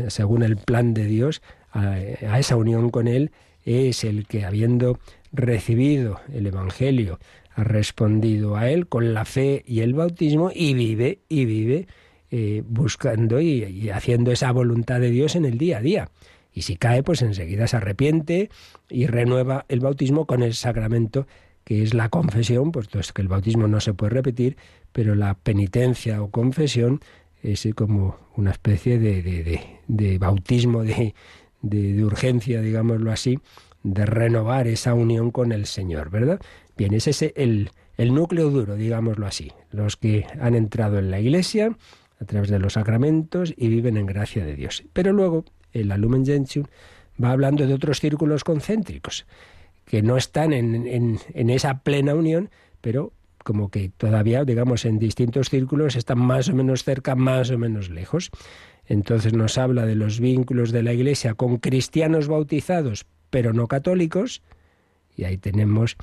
[0.08, 3.32] según el plan de Dios, a esa unión con Él,
[3.63, 5.00] es el que habiendo
[5.32, 7.19] recibido el Evangelio,
[7.56, 11.88] ha respondido a él con la fe y el bautismo y vive y vive
[12.30, 16.10] eh, buscando y, haciendo esa voluntad de Dios en el día a día.
[16.54, 18.50] Y si cae, pues enseguida se arrepiente
[18.90, 21.28] y renueva el bautismo con el sacramento
[21.64, 24.58] que es la confesión, puesto es que el bautismo no se puede repetir,
[24.92, 27.02] pero la penitencia o confesión
[27.44, 31.14] es como una especie de, de, de bautismo de,
[31.62, 33.40] de, urgencia, digámoslo así,
[33.84, 36.40] de renovar esa unión con el Señor, ¿verdad?
[36.82, 41.20] Bien, ese es el, el núcleo duro, digámoslo así, los que han entrado en la
[41.20, 41.78] Iglesia
[42.20, 44.84] a través de los sacramentos y viven en gracia de Dios.
[44.91, 46.65] Pero luego el Lumen Gentium
[47.24, 49.28] va hablando de otros círculos concéntricos
[49.86, 52.50] que no están en, en, en, esa plena unión,
[52.82, 53.13] pero
[53.44, 57.91] como que todavía, digamos, en distintos círculos están más o menos cerca, más o menos
[57.91, 58.32] lejos.
[58.88, 64.41] Entonces nos habla de los vínculos de la Iglesia con cristianos bautizados, pero no católicos,
[65.15, 65.96] y ahí tenemos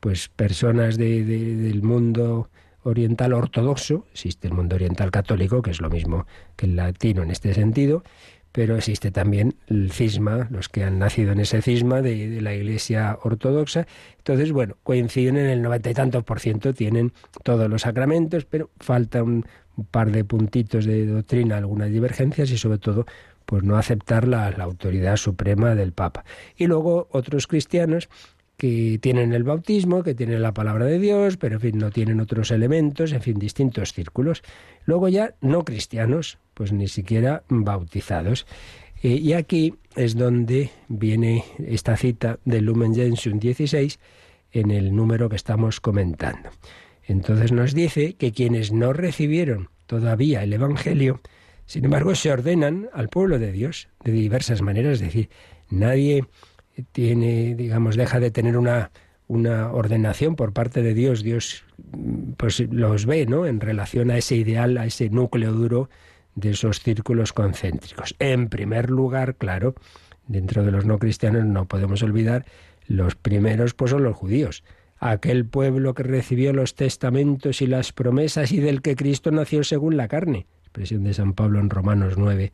[0.00, 2.50] pues personas del mundo
[2.82, 7.30] oriental ortodoxo, existe el mundo oriental católico, que es lo mismo que el latino en
[7.30, 8.02] este sentido,
[8.52, 13.18] pero existe también el cisma, los que han nacido en ese cisma de, la Iglesia
[13.22, 13.86] ortodoxa.
[14.16, 17.12] Entonces, bueno, coinciden en el noventa y tantos por ciento, tienen
[17.44, 19.44] todos los sacramentos, pero falta un,
[19.92, 23.06] par de puntitos de doctrina, algunas divergencias y sobre todo,
[23.46, 26.24] pues no aceptar la autoridad suprema del Papa.
[26.56, 28.08] Y luego otros cristianos
[28.58, 32.20] que tienen el bautismo, que tienen la palabra de Dios, pero en fin, no tienen
[32.20, 34.42] otros elementos, en fin, distintos círculos.
[34.84, 38.46] Luego ya no cristianos, pues ni siquiera bautizados.
[39.00, 44.00] Eh, y aquí es donde viene esta cita del Lumen Gentium 16
[44.50, 46.50] en el número que estamos comentando.
[47.04, 51.20] Entonces nos dice que quienes no recibieron todavía el Evangelio,
[51.64, 55.28] sin embargo, se ordenan al pueblo de Dios de diversas maneras, es decir,
[55.70, 56.24] nadie
[56.92, 58.90] tiene, digamos, deja de tener una,
[59.26, 61.22] una ordenación por parte de Dios.
[61.22, 61.64] Dios
[62.36, 63.46] pues los ve, ¿no?
[63.46, 65.88] En relación a ese ideal, a ese núcleo duro
[66.34, 68.14] de esos círculos concéntricos.
[68.18, 69.74] En primer lugar, claro,
[70.26, 72.46] dentro de los no cristianos no podemos olvidar
[72.86, 74.64] los primeros pues son los judíos,
[74.98, 79.96] aquel pueblo que recibió los testamentos y las promesas y del que Cristo nació según
[79.96, 80.46] la carne.
[80.62, 82.52] Expresión de San Pablo en Romanos 9,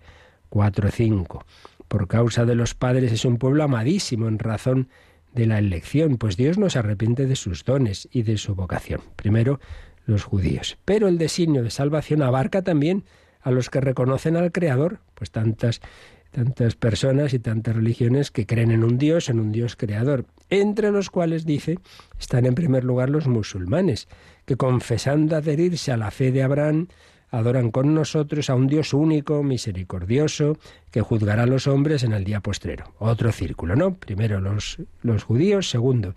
[0.48, 1.46] 4, 5
[1.94, 4.88] por causa de los padres es un pueblo amadísimo en razón
[5.32, 9.00] de la elección, pues Dios no se arrepiente de sus dones y de su vocación.
[9.14, 9.60] Primero,
[10.04, 10.76] los judíos.
[10.84, 13.04] Pero el designio de salvación abarca también
[13.42, 15.80] a los que reconocen al Creador, pues tantas
[16.32, 20.90] tantas personas y tantas religiones que creen en un Dios, en un Dios creador, entre
[20.90, 21.78] los cuales dice
[22.18, 24.08] están en primer lugar los musulmanes,
[24.46, 26.88] que confesando adherirse a la fe de Abraham,
[27.38, 30.58] adoran con nosotros a un Dios único, misericordioso,
[30.90, 32.94] que juzgará a los hombres en el día postrero.
[32.98, 33.94] Otro círculo, ¿no?
[33.94, 36.14] Primero los, los judíos, segundo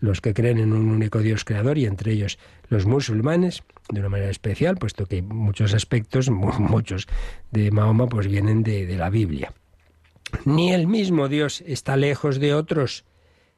[0.00, 4.08] los que creen en un único Dios creador y entre ellos los musulmanes, de una
[4.08, 7.06] manera especial, puesto que muchos aspectos, muchos
[7.50, 9.52] de Mahoma, pues vienen de, de la Biblia.
[10.44, 13.04] Ni el mismo Dios está lejos de otros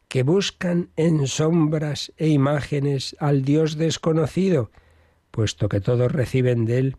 [0.09, 4.71] que buscan en sombras e imágenes al Dios desconocido,
[5.33, 6.97] puesto que todos reciben de Él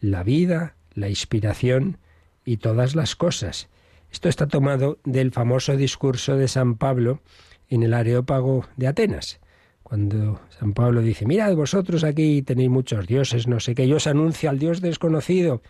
[0.00, 1.96] la vida, la inspiración
[2.44, 3.68] y todas las cosas.
[4.12, 7.22] Esto está tomado del famoso discurso de San Pablo
[7.68, 9.40] en el Areópago de Atenas,
[9.82, 14.06] cuando San Pablo dice, mirad vosotros aquí tenéis muchos dioses, no sé qué, yo os
[14.06, 15.62] anuncio al Dios desconocido,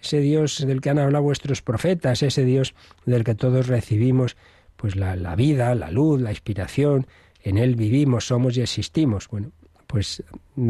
[0.00, 2.74] ese Dios del que han hablado vuestros profetas, ese Dios
[3.06, 4.36] del que todos recibimos
[4.76, 7.06] pues la, la vida, la luz, la inspiración,
[7.42, 9.28] en él vivimos, somos y existimos.
[9.28, 9.52] Bueno,
[9.86, 10.22] pues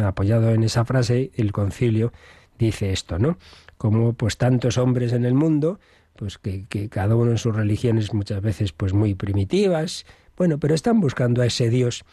[0.02, 2.12] apoyado en esa frase, el concilio
[2.59, 3.38] dice esto, ¿no?
[3.79, 5.79] Como pues tantos hombres en el mundo,
[6.16, 11.00] pues que, cada uno en sus religiones muchas veces pues muy primitivas, bueno, pero están
[11.00, 12.05] buscando a ese Dios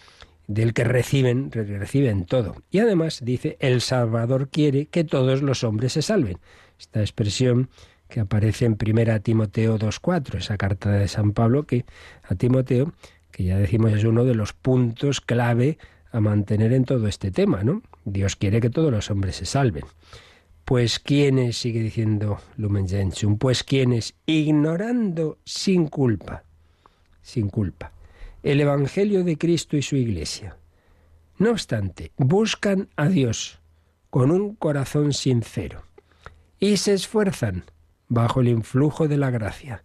[0.48, 2.56] del que reciben, reciben todo.
[2.70, 6.38] Y además dice, el Salvador quiere que todos los hombres se salven.
[6.78, 7.70] Esta expresión
[8.10, 11.86] que aparece en primera Timoteo 2.4, esa carta de San Pablo que
[12.24, 12.94] a Timoteo,
[13.32, 15.78] que ya decimos es uno de los puntos clave
[16.13, 17.82] a mantener en todo este tema, ¿no?
[18.06, 19.84] Dios quiere que todos los hombres se salven.
[20.63, 26.43] Pues quienes, sigue diciendo Lumen Gentium, pues quienes, ignorando sin culpa,
[27.23, 27.91] sin culpa,
[28.43, 30.56] el Evangelio de Cristo y su Iglesia,
[31.39, 33.60] no obstante, buscan a Dios
[34.12, 35.84] con un corazón sincero
[36.60, 37.65] y se esfuerzan,
[38.08, 39.84] bajo el influjo de la gracia,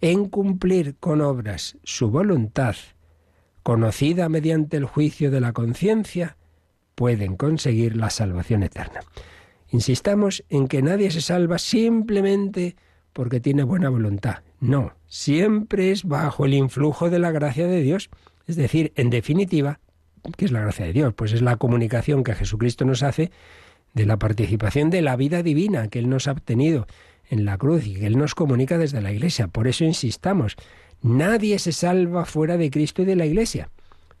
[0.00, 2.74] en cumplir con obras su voluntad,
[3.62, 6.36] conocida mediante el juicio de la conciencia,
[6.94, 9.00] pueden conseguir la salvación eterna.
[9.70, 12.76] Insistamos en que nadie se salva simplemente
[13.12, 14.38] porque tiene buena voluntad.
[14.60, 18.10] No, siempre es bajo el influjo de la gracia de Dios.
[18.46, 19.80] Es decir, en definitiva,
[20.36, 21.14] ¿qué es la gracia de Dios?
[21.14, 23.30] Pues es la comunicación que Jesucristo nos hace
[23.94, 26.86] de la participación de la vida divina que Él nos ha obtenido
[27.28, 29.48] en la cruz y que Él nos comunica desde la Iglesia.
[29.48, 30.56] Por eso insistamos,
[31.02, 33.70] nadie se salva fuera de Cristo y de la Iglesia.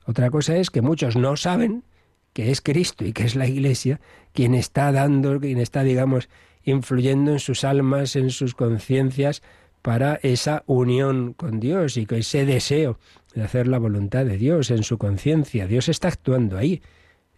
[0.06, 1.84] Otra cosa es que muchos no saben
[2.32, 4.00] que es Cristo y que es la Iglesia
[4.32, 6.28] quien está dando, quien está, digamos,
[6.64, 9.42] influyendo en sus almas, en sus conciencias,
[9.82, 12.98] para esa unión con Dios y que ese deseo
[13.34, 15.66] de hacer la voluntad de Dios en su conciencia.
[15.66, 16.82] Dios está actuando ahí.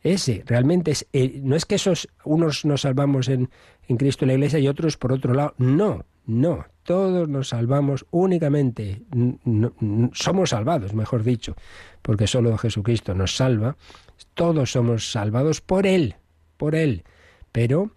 [0.03, 1.07] Ese realmente es,
[1.43, 3.51] no es que esos unos nos salvamos en,
[3.89, 5.55] en Cristo y la Iglesia y otros por otro lado.
[5.59, 6.67] No, no.
[6.85, 9.03] Todos nos salvamos únicamente,
[10.13, 11.55] somos salvados, mejor dicho,
[12.03, 13.77] porque solo Jesucristo nos salva.
[14.35, 16.17] Todos somos salvados por Él,
[16.57, 17.05] por Él.
[17.53, 17.93] Pero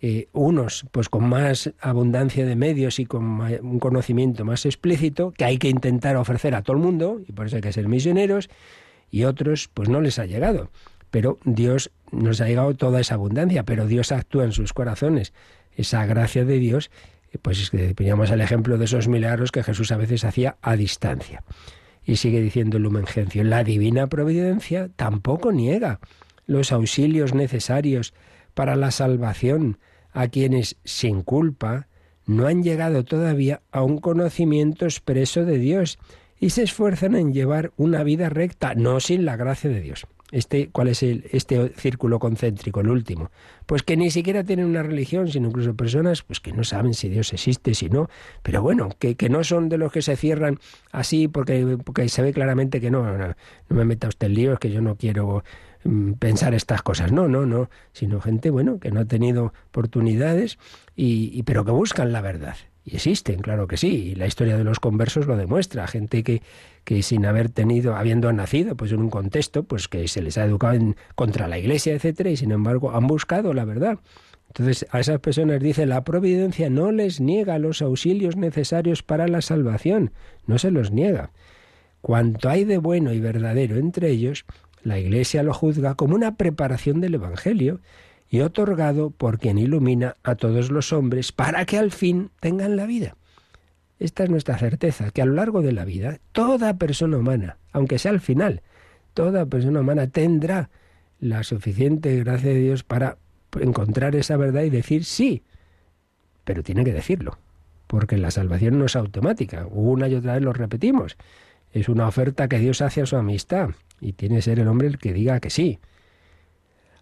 [0.00, 5.44] eh, unos pues con más abundancia de medios y con un conocimiento más explícito que
[5.44, 8.50] hay que intentar ofrecer a todo el mundo, y por eso hay que ser misioneros,
[9.10, 10.70] y otros pues no les ha llegado.
[11.10, 15.32] Pero Dios nos ha llegado toda esa abundancia, pero Dios actúa en sus corazones,
[15.76, 16.90] esa gracia de Dios,
[17.38, 20.76] pues es que poníamos el ejemplo de esos milagros que Jesús a veces hacía a
[20.76, 21.42] distancia.
[22.04, 26.00] Y sigue diciendo el Lumengencio, la divina providencia tampoco niega
[26.46, 28.14] los auxilios necesarios
[28.54, 29.78] para la salvación
[30.12, 31.88] a quienes sin culpa
[32.24, 35.98] no han llegado todavía a un conocimiento expreso de Dios
[36.38, 40.06] y se esfuerzan en llevar una vida recta, no sin la gracia de Dios.
[40.32, 43.30] Este, ¿Cuál es el, este círculo concéntrico, el último?
[43.64, 47.08] Pues que ni siquiera tienen una religión, sino incluso personas pues que no saben si
[47.08, 48.08] Dios existe, si no,
[48.42, 50.58] pero bueno, que, que no son de los que se cierran
[50.90, 53.34] así porque, porque se ve claramente que no, no,
[53.68, 55.44] me meta usted en líos, que yo no quiero
[55.84, 57.12] mm, pensar estas cosas.
[57.12, 60.58] No, no, no, sino gente, bueno, que no ha tenido oportunidades
[60.96, 62.56] y pero que buscan la verdad.
[62.88, 66.40] Y existen, claro que sí, y la historia de los conversos lo demuestra, gente que,
[66.84, 70.44] que sin haber tenido, habiendo nacido pues en un contexto, pues que se les ha
[70.44, 73.98] educado contra la iglesia, etcétera, y sin embargo han buscado la verdad.
[74.46, 79.42] Entonces a esas personas dice, la providencia no les niega los auxilios necesarios para la
[79.42, 80.12] salvación,
[80.46, 81.32] no se los niega.
[82.02, 84.44] Cuanto hay de bueno y verdadero entre ellos,
[84.84, 87.80] la Iglesia lo juzga como una preparación del Evangelio
[88.28, 92.86] y otorgado por quien ilumina a todos los hombres para que al fin tengan la
[92.86, 93.16] vida.
[93.98, 97.98] Esta es nuestra certeza, que a lo largo de la vida, toda persona humana, aunque
[97.98, 98.62] sea al final,
[99.14, 100.68] toda persona humana tendrá
[101.18, 103.16] la suficiente gracia de Dios para
[103.58, 105.42] encontrar esa verdad y decir sí,
[106.44, 107.38] pero tiene que decirlo,
[107.86, 111.16] porque la salvación no es automática, una y otra vez lo repetimos,
[111.72, 113.70] es una oferta que Dios hace a su amistad
[114.00, 115.78] y tiene que ser el hombre el que diga que sí.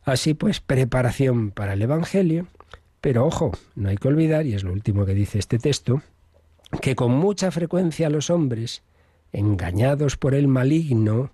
[0.05, 2.47] Así pues, preparación para el Evangelio,
[3.01, 6.03] pero ojo, no hay que olvidar, y es lo último que dice este texto,
[6.81, 8.83] que con mucha frecuencia los hombres,
[9.33, 11.31] engañados por el maligno,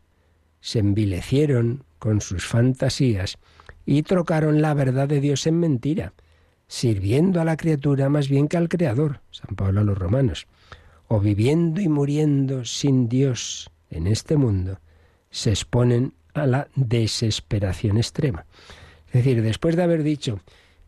[0.60, 3.38] se envilecieron con sus fantasías
[3.86, 6.12] y trocaron la verdad de Dios en mentira,
[6.68, 10.46] sirviendo a la criatura más bien que al Creador, San Pablo a los romanos,
[11.08, 14.78] o viviendo y muriendo sin Dios en este mundo,
[15.30, 18.46] se exponen a la desesperación extrema.
[19.08, 20.40] Es decir, después de haber dicho,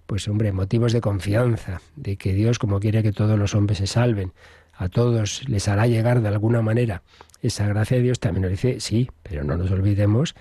[0.07, 3.86] pues hombre, motivos de confianza, de que Dios, como quiere que todos los hombres se
[3.86, 4.32] salven,
[4.74, 7.03] a todos les hará llegar de alguna manera
[7.40, 10.34] esa gracia de Dios, también nos dice, sí, pero no nos olvidemos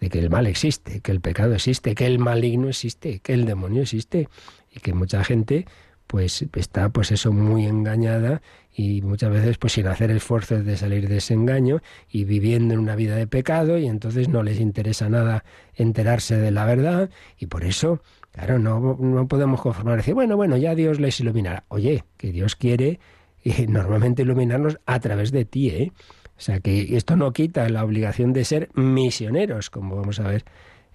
[0.00, 3.44] de que el mal existe, que el pecado existe, que el maligno existe, que el
[3.44, 4.28] demonio existe
[4.74, 5.66] y que mucha gente
[6.08, 8.40] pues está pues eso muy engañada
[8.74, 11.80] y muchas veces pues sin hacer esfuerzos de salir de ese engaño
[12.10, 15.44] y viviendo en una vida de pecado y entonces no les interesa nada
[15.74, 18.02] enterarse de la verdad y por eso
[18.32, 22.56] claro no, no podemos conformar decir bueno bueno ya Dios les iluminará oye que Dios
[22.56, 22.98] quiere
[23.44, 25.92] y normalmente iluminarnos a través de ti ¿eh?
[26.38, 30.46] o sea que esto no quita la obligación de ser misioneros como vamos a ver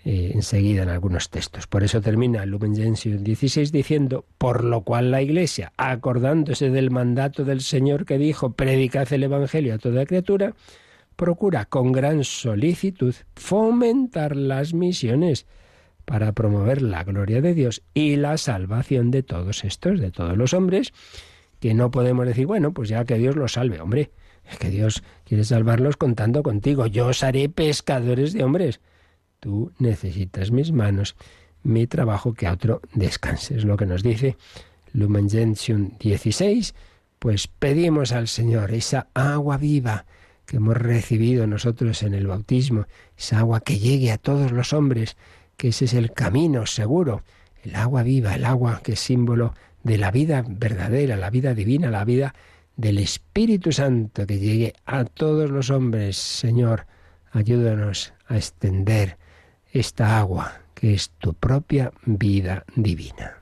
[0.06, 1.66] eh, enseguida en algunos textos.
[1.68, 7.45] Por eso termina Lumen Gentium 16 diciendo, por lo cual la Iglesia, acordándose del mandato
[7.45, 10.56] del Señor que dijo, predicad el Evangelio a toda criatura,
[11.16, 15.45] procura con gran solicitud fomentar las misiones
[16.06, 20.54] para promover la gloria de Dios y la salvación de todos estos, de todos los
[20.54, 20.91] hombres,
[21.60, 24.12] que no podemos decir, bueno, pues ya que Dios los salve, hombre,
[24.51, 28.82] es que Dios quiere salvarlos contando contigo, yo os haré pescadores de hombres.
[29.44, 31.18] Tú necesitas mis manos,
[31.64, 33.58] mi trabajo, que a otro descanse.
[33.58, 34.38] Es lo que nos dice
[34.94, 36.74] Lumen Gentium 16.
[37.20, 40.06] Pues pedimos al Señor esa agua viva
[40.46, 42.86] que hemos recibido nosotros en el bautismo,
[43.18, 45.18] esa agua que llegue a todos los hombres,
[45.58, 47.24] que ese es el camino seguro,
[47.64, 51.91] el agua viva, el agua que es símbolo de la vida verdadera, la vida divina,
[51.91, 52.34] la vida
[52.78, 56.16] del Espíritu Santo, que llegue a todos los hombres.
[56.16, 56.88] Señor,
[57.34, 59.18] ayúdanos a extender
[59.74, 63.38] esta agua que es tu propia vida divina.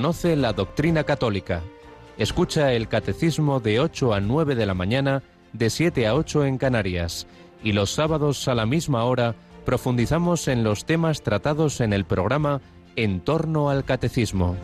[0.00, 1.60] Conoce la doctrina católica.
[2.16, 5.22] Escucha el catecismo de 8 a 9 de la mañana,
[5.52, 7.26] de 7 a 8 en Canarias.
[7.62, 9.34] Y los sábados a la misma hora
[9.66, 12.62] profundizamos en los temas tratados en el programa
[12.96, 14.56] En torno al catecismo.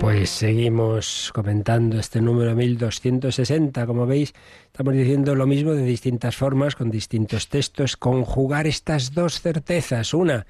[0.00, 3.86] Pues seguimos comentando este número 1260.
[3.86, 4.34] Como veis,
[4.66, 10.14] estamos diciendo lo mismo de distintas formas, con distintos textos, conjugar estas dos certezas.
[10.14, 10.46] Una,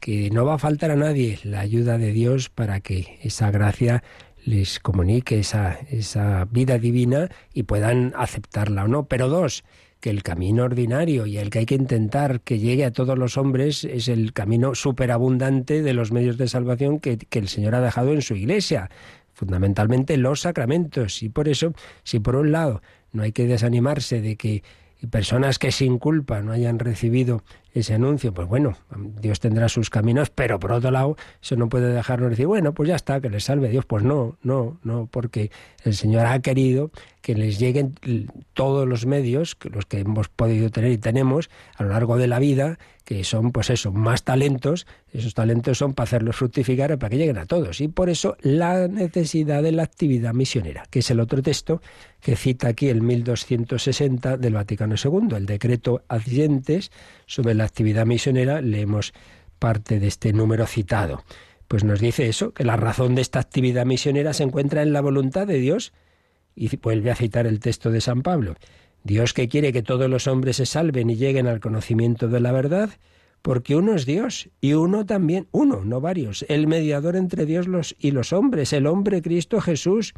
[0.00, 4.02] que no va a faltar a nadie la ayuda de Dios para que esa gracia
[4.44, 9.04] les comunique esa, esa vida divina y puedan aceptarla o no.
[9.04, 9.62] Pero dos,
[10.00, 13.36] que el camino ordinario y el que hay que intentar que llegue a todos los
[13.36, 17.80] hombres es el camino superabundante de los medios de salvación que, que el Señor ha
[17.80, 18.90] dejado en su iglesia
[19.34, 21.22] fundamentalmente los sacramentos.
[21.22, 21.72] Y por eso,
[22.02, 22.82] si por un lado
[23.12, 24.62] no hay que desanimarse de que
[25.10, 27.42] personas que sin culpa no hayan recibido
[27.72, 28.76] ese anuncio, pues bueno,
[29.20, 32.88] Dios tendrá sus caminos, pero por otro lado, eso no puede dejarnos decir, bueno, pues
[32.88, 33.86] ya está, que les salve Dios.
[33.86, 35.50] Pues no, no, no, porque
[35.84, 36.90] el Señor ha querido
[37.22, 37.94] que les lleguen
[38.54, 42.38] todos los medios, los que hemos podido tener y tenemos a lo largo de la
[42.38, 44.86] vida, que son, pues eso, más talentos.
[45.12, 47.80] Esos talentos son para hacerlos fructificar, para que lleguen a todos.
[47.80, 51.82] Y por eso la necesidad de la actividad misionera, que es el otro texto
[52.20, 56.92] que cita aquí el 1260 del Vaticano II, el decreto Adyentes
[57.26, 59.12] sobre la actividad misionera, leemos
[59.58, 61.22] parte de este número citado.
[61.68, 65.00] Pues nos dice eso, que la razón de esta actividad misionera se encuentra en la
[65.00, 65.92] voluntad de Dios.
[66.56, 68.56] Y vuelve a citar el texto de San Pablo.
[69.04, 72.50] Dios que quiere que todos los hombres se salven y lleguen al conocimiento de la
[72.52, 72.90] verdad,
[73.42, 77.94] porque uno es Dios y uno también, uno, no varios, el mediador entre Dios los,
[77.98, 80.12] y los hombres, el hombre Cristo Jesús,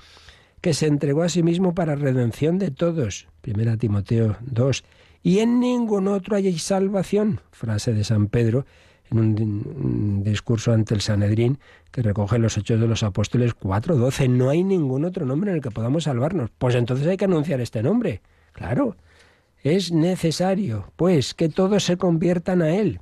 [0.60, 3.26] que se entregó a sí mismo para redención de todos.
[3.40, 4.84] Primera Timoteo 2
[5.22, 8.66] y en ningún otro hay salvación, frase de San Pedro
[9.10, 11.58] en un, discurso ante el Sanedrín
[11.90, 14.28] que recoge los hechos de los apóstoles 4.12.
[14.28, 16.50] No hay ningún otro nombre en el que podamos salvarnos.
[16.58, 18.22] Pues entonces hay que anunciar este nombre.
[18.52, 18.96] Claro,
[19.62, 23.00] es necesario, pues, que todos se conviertan a Él,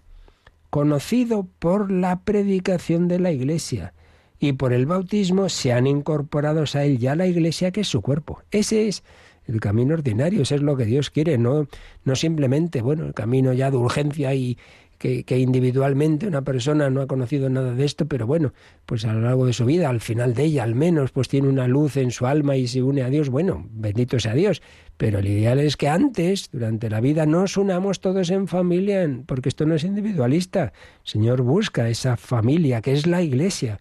[0.69, 3.95] conocido por la predicación de la Iglesia,
[4.39, 8.43] y por el bautismo sean incorporados a Él ya la Iglesia que es su cuerpo.
[8.51, 9.05] Ese es
[9.51, 11.67] el camino ordinario, eso es lo que Dios quiere, no,
[12.05, 14.57] no simplemente, bueno, el camino ya de urgencia y
[15.01, 18.53] que, individualmente una persona no ha conocido nada de esto, pero bueno,
[18.85, 21.49] pues a lo largo de su vida, al final de ella al menos, pues tiene
[21.49, 24.61] una luz en su alma y se une a Dios, bueno, bendito sea Dios,
[24.99, 29.49] pero el ideal es que antes, durante la vida, nos unamos todos en familia, porque
[29.49, 30.65] esto no es individualista.
[31.05, 33.81] El Señor busca esa familia que es la Iglesia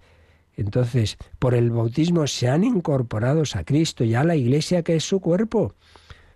[0.60, 5.04] entonces, por el bautismo se han incorporado a Cristo y a la Iglesia que es
[5.06, 5.74] su cuerpo.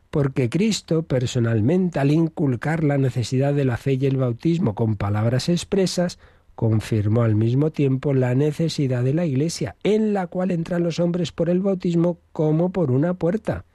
[0.09, 5.49] Porque Cristo, personalmente, al inculcar la necesidad de la fe y el bautismo con palabras
[5.49, 6.19] expresas,
[6.55, 11.31] confirmó al mismo tiempo la necesidad de la Iglesia, en la cual entran los hombres
[11.31, 13.65] por el bautismo como por una puerta.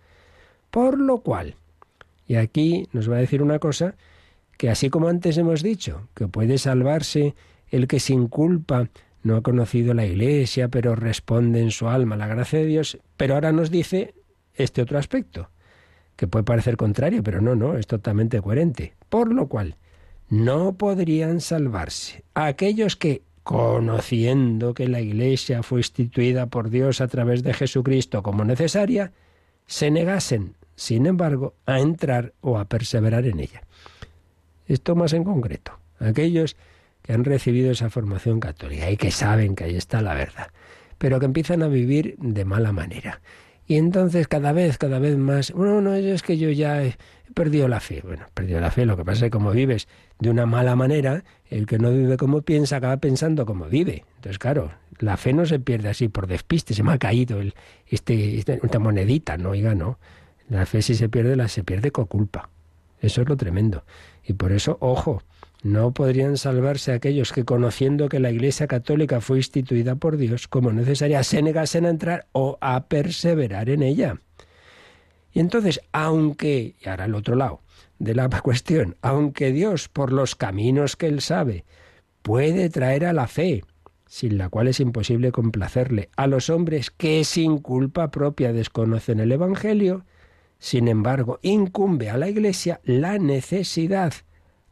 [0.70, 1.56] Por lo cual,
[2.26, 3.96] y aquí nos va a decir una cosa
[4.56, 7.34] que así como antes hemos dicho, que puede salvarse
[7.70, 8.88] el que sin culpa
[9.22, 13.34] no ha conocido la Iglesia, pero responde en su alma la gracia de Dios, pero
[13.34, 14.14] ahora nos dice
[14.54, 15.50] este otro aspecto,
[16.16, 18.94] que puede parecer contrario, pero no, no, es totalmente coherente.
[19.08, 19.76] Por lo cual,
[20.28, 27.42] no podrían salvarse aquellos que, conociendo que la Iglesia fue instituida por Dios a través
[27.42, 29.12] de Jesucristo como necesaria,
[29.66, 33.62] se negasen, sin embargo, a entrar o a perseverar en ella.
[34.66, 35.78] Esto más en concreto.
[35.98, 36.56] Aquellos
[37.12, 40.48] han recibido esa formación católica y que saben que ahí está la verdad,
[40.98, 43.20] pero que empiezan a vivir de mala manera.
[43.66, 46.96] Y entonces cada vez, cada vez más, bueno, no, es que yo ya he
[47.34, 48.00] perdido la fe.
[48.02, 49.88] Bueno, perdido la fe, lo que pasa es que como vives
[50.18, 54.04] de una mala manera, el que no vive como piensa acaba pensando como vive.
[54.16, 57.54] Entonces, claro, la fe no se pierde así por despiste, se me ha caído el,
[57.86, 59.98] este, este esta monedita, no, oiga, no.
[60.48, 62.48] La fe si se pierde, la se pierde con culpa.
[63.00, 63.84] Eso es lo tremendo.
[64.24, 65.22] Y por eso, ojo,
[65.62, 70.72] no podrían salvarse aquellos que, conociendo que la Iglesia Católica fue instituida por Dios como
[70.72, 74.20] necesaria, se negasen a entrar o a perseverar en ella.
[75.32, 77.60] Y entonces, aunque, y ahora al otro lado
[77.98, 81.64] de la cuestión, aunque Dios, por los caminos que Él sabe,
[82.22, 83.64] puede traer a la fe,
[84.06, 89.32] sin la cual es imposible complacerle, a los hombres que sin culpa propia desconocen el
[89.32, 90.04] Evangelio,
[90.60, 94.12] sin embargo, incumbe a la Iglesia la necesidad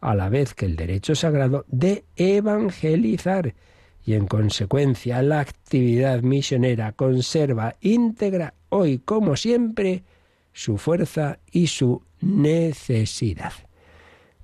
[0.07, 3.57] a la vez que el derecho sagrado de evangelizar
[4.05, 10.05] y en consecuencia la actividad misionera conserva íntegra hoy como siempre
[10.53, 13.53] su fuerza y su necesidad.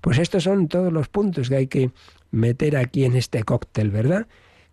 [0.01, 1.93] Pues estos son todos los puntos que hay que
[2.33, 4.27] meter aquí en este cóctel, ¿verdad?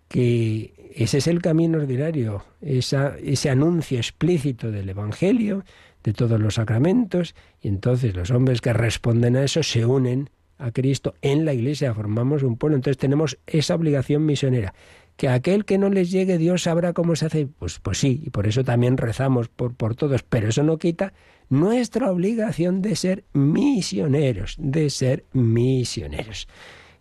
[0.08, 5.64] Que ese es el camino ordinario, ese anuncio explícito del Evangelio,
[6.04, 10.72] de todos los sacramentos, y entonces los hombres que responden a eso se unen a
[10.72, 12.76] Cristo en la Iglesia, formamos un pueblo.
[12.76, 14.74] Entonces tenemos esa obligación misionera,
[15.18, 17.48] que aquel que no les llegue Dios sabrá cómo se hace.
[17.48, 21.14] Pues, pues sí, y por eso también rezamos por, por todos, pero eso no quita
[21.50, 26.48] nuestra obligación de ser misioneros, de ser misioneros.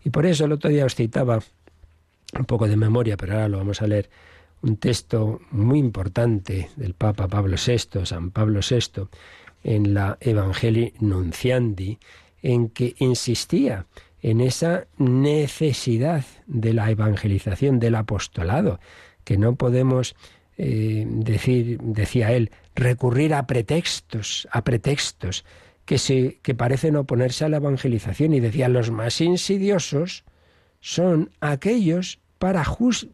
[0.04, 1.40] Y por eso el otro día os citaba
[2.38, 4.08] un poco de memoria, pero ahora lo vamos a leer,
[4.62, 9.08] un texto muy importante del Papa Pablo VI, San Pablo VI,
[9.62, 11.98] en la Evangelii Nunciandi,
[12.42, 13.86] en que insistía
[14.20, 18.80] en esa necesidad de la evangelización, del apostolado,
[19.24, 20.16] que no podemos
[20.56, 25.44] eh, decir, decía él, recurrir a pretextos, a pretextos
[25.84, 28.34] que, se, que parecen oponerse a la evangelización.
[28.34, 30.24] Y decía, los más insidiosos
[30.80, 32.64] son aquellos para,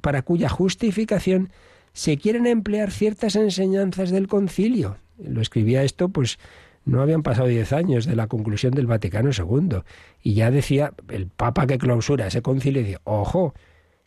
[0.01, 1.51] para cuya justificación
[1.93, 4.97] se quieren emplear ciertas enseñanzas del concilio.
[5.19, 6.39] Lo escribía esto, pues
[6.85, 9.79] no habían pasado diez años de la conclusión del Vaticano II.
[10.23, 13.55] Y ya decía el Papa que clausura ese concilio, dice, ojo,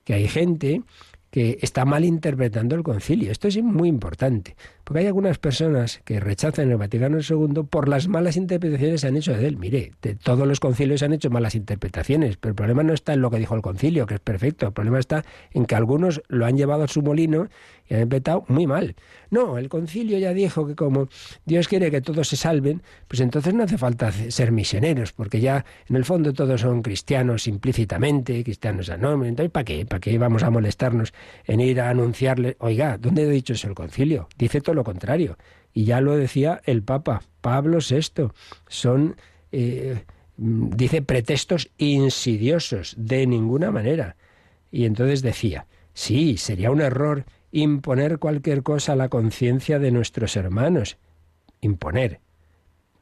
[0.03, 0.83] que hay gente
[1.29, 3.31] que está mal interpretando el concilio.
[3.31, 8.07] Esto es muy importante, porque hay algunas personas que rechazan el Vaticano II por las
[8.07, 9.57] malas interpretaciones que han hecho de él.
[9.57, 13.21] Mire, de todos los concilios han hecho malas interpretaciones, pero el problema no está en
[13.21, 16.45] lo que dijo el concilio, que es perfecto, el problema está en que algunos lo
[16.45, 17.49] han llevado a su molino
[17.89, 18.95] y han empezado muy mal.
[19.29, 21.09] No, el concilio ya dijo que como
[21.45, 25.65] Dios quiere que todos se salven, pues entonces no hace falta ser misioneros, porque ya
[25.89, 29.27] en el fondo todos son cristianos implícitamente, cristianos anónimos.
[29.27, 29.85] Entonces, ¿para qué?
[29.85, 31.13] ¿Para qué vamos a molestarnos
[31.45, 32.55] en ir a anunciarle?
[32.59, 34.27] Oiga, ¿dónde he dicho eso el concilio?
[34.37, 35.37] Dice todo lo contrario.
[35.73, 38.31] Y ya lo decía el Papa, Pablo VI.
[38.67, 39.15] Son,
[39.51, 40.03] eh,
[40.37, 44.15] dice, pretextos insidiosos, de ninguna manera.
[44.71, 47.25] Y entonces decía, sí, sería un error
[47.61, 50.97] imponer cualquier cosa a la conciencia de nuestros hermanos.
[51.61, 52.19] Imponer.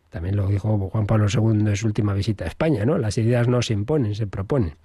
[0.10, 2.98] También lo dijo Juan Pablo II en su última visita a España, ¿no?
[2.98, 4.76] Las ideas no se imponen, se proponen.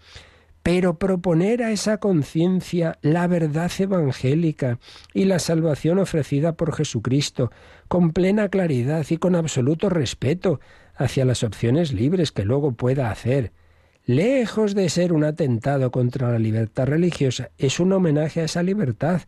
[0.63, 4.79] Pero proponer a esa conciencia la verdad evangélica
[5.15, 7.53] y la salvación ofrecida por Jesucristo,
[7.89, 10.61] con plena claridad y con absoluto respeto
[10.97, 13.53] hacia las opciones libres que luego pueda hacer,
[14.05, 19.23] lejos de ser un atentado contra la libertad religiosa, es un homenaje a esa libertad,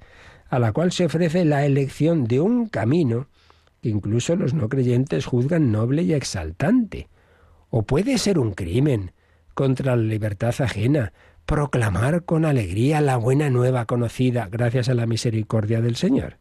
[0.52, 3.26] a la cual se ofrece la elección de un camino
[3.80, 7.08] que incluso los no creyentes juzgan noble y exaltante.
[7.70, 9.12] O puede ser un crimen
[9.54, 11.14] contra la libertad ajena,
[11.46, 16.36] proclamar con alegría la buena nueva conocida gracias a la misericordia del Señor.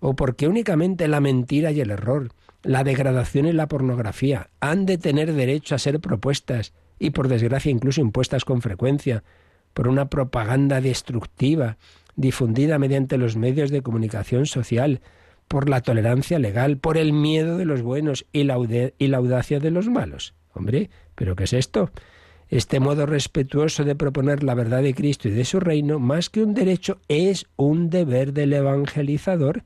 [0.00, 2.32] O porque únicamente la mentira y el error,
[2.62, 7.70] la degradación y la pornografía han de tener derecho a ser propuestas y por desgracia
[7.70, 9.24] incluso impuestas con frecuencia
[9.72, 11.78] por una propaganda destructiva
[12.20, 15.00] difundida mediante los medios de comunicación social,
[15.48, 19.88] por la tolerancia legal, por el miedo de los buenos y la, audacia de los
[19.88, 20.34] malos.
[20.54, 21.90] Hombre, ¿pero qué es esto?
[22.48, 26.44] Este modo respetuoso de proponer la verdad de Cristo y de su reino, más que
[26.44, 29.64] un derecho, es un deber del evangelizador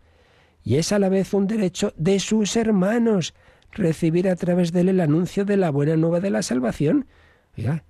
[0.62, 3.34] y es a la vez un derecho de sus hermanos
[3.72, 7.06] recibir a través de él el anuncio de la buena nueva de la salvación.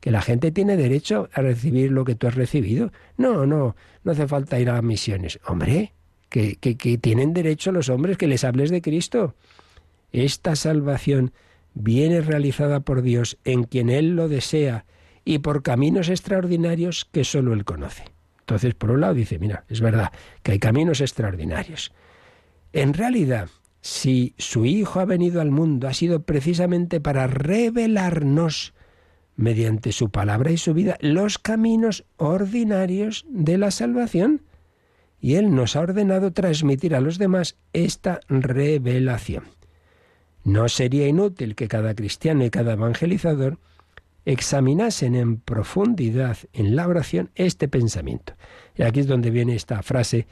[0.01, 2.93] Que la gente tiene derecho a recibir lo que tú has recibido.
[3.17, 5.39] No, no, no hace falta ir a misiones.
[5.47, 5.95] Hombre,
[6.29, 9.35] que, que, que tienen derecho los hombres que les hables de Cristo.
[10.13, 11.33] Esta salvación
[11.73, 14.85] viene realizada por Dios en quien Él lo desea
[15.25, 18.05] y por caminos extraordinarios que sólo Él conoce.
[18.41, 20.13] Entonces, por un lado dice, mira, es verdad
[20.43, 21.93] que hay caminos extraordinarios.
[22.75, 23.49] En realidad,
[23.81, 28.75] si su Hijo ha venido al mundo, ha sido precisamente para revelarnos
[29.37, 34.43] mediante su palabra y su vida, los caminos ordinarios de la salvación.
[35.21, 39.45] Y Él nos ha ordenado transmitir a los demás esta revelación.
[40.45, 43.59] No sería inútil que cada cristiano y cada evangelizador
[44.27, 48.35] examinasen en profundidad en la oración este pensamiento.
[48.77, 50.27] Y aquí es donde viene esta frase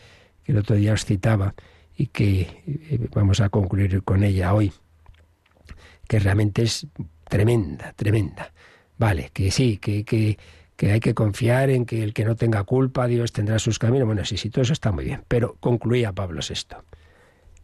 [0.45, 1.55] que el otro día os citaba
[1.97, 4.73] y que eh, vamos a concluir con ella hoy,
[6.09, 6.87] que realmente es
[7.29, 8.53] tremenda, tremenda.
[9.03, 10.39] Vale, que sí, que, que,
[10.77, 14.07] que hay que confiar en que el que no tenga culpa, Dios tendrá sus caminos.
[14.07, 15.25] Bueno, sí, sí, todo eso está muy bien.
[15.27, 16.77] Pero concluía Pablo VI.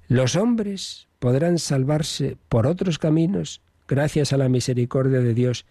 [0.08, 5.64] Los hombres podrán salvarse por otros caminos gracias a la misericordia de Dios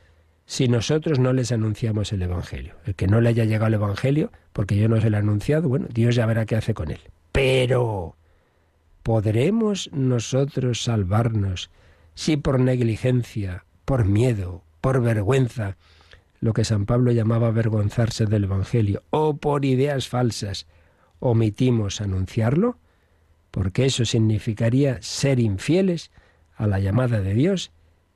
[0.46, 2.76] si nosotros no les anunciamos el Evangelio.
[2.86, 5.68] El que no le haya llegado el Evangelio, porque yo no se lo he anunciado,
[5.68, 7.02] bueno, Dios ya verá qué hace con él.
[7.34, 8.16] Pero,
[9.04, 11.70] ¿podremos nosotros salvarnos
[12.16, 15.78] si por negligencia, por miedo, por vergüenza,
[16.40, 20.68] lo que San Pablo llamaba avergonzarse del Evangelio, o por ideas falsas,
[21.20, 22.78] omitimos anunciarlo,
[23.52, 26.12] porque eso significaría ser infieles
[26.56, 27.72] a la llamada de Dios,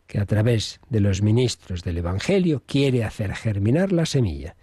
[0.08, 4.56] que a través de los ministros del Evangelio quiere hacer germinar la semilla.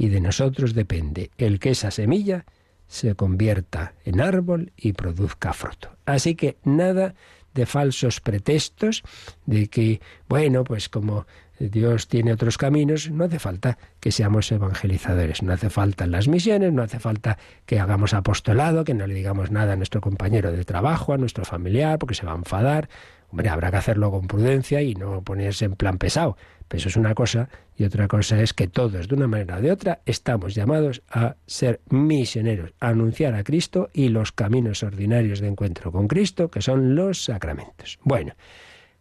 [0.00, 2.46] y de nosotros depende el que esa semilla
[2.86, 5.90] se convierta en árbol y produzca fruto.
[6.06, 7.16] Así que nada
[7.58, 9.02] de falsos pretextos
[9.46, 11.26] de que, bueno, pues como
[11.58, 16.72] Dios tiene otros caminos, no hace falta que seamos evangelizadores, no hace falta las misiones,
[16.72, 17.36] no hace falta
[17.66, 21.44] que hagamos apostolado, que no le digamos nada a nuestro compañero de trabajo, a nuestro
[21.44, 22.88] familiar, porque se va a enfadar.
[23.30, 26.36] Hombre, habrá que hacerlo con prudencia y no ponerse en plan pesado.
[26.70, 29.72] Eso es una cosa y otra cosa es que todos, de una manera o de
[29.72, 35.48] otra, estamos llamados a ser misioneros, a anunciar a Cristo y los caminos ordinarios de
[35.48, 37.98] encuentro con Cristo, que son los sacramentos.
[38.02, 38.34] Bueno,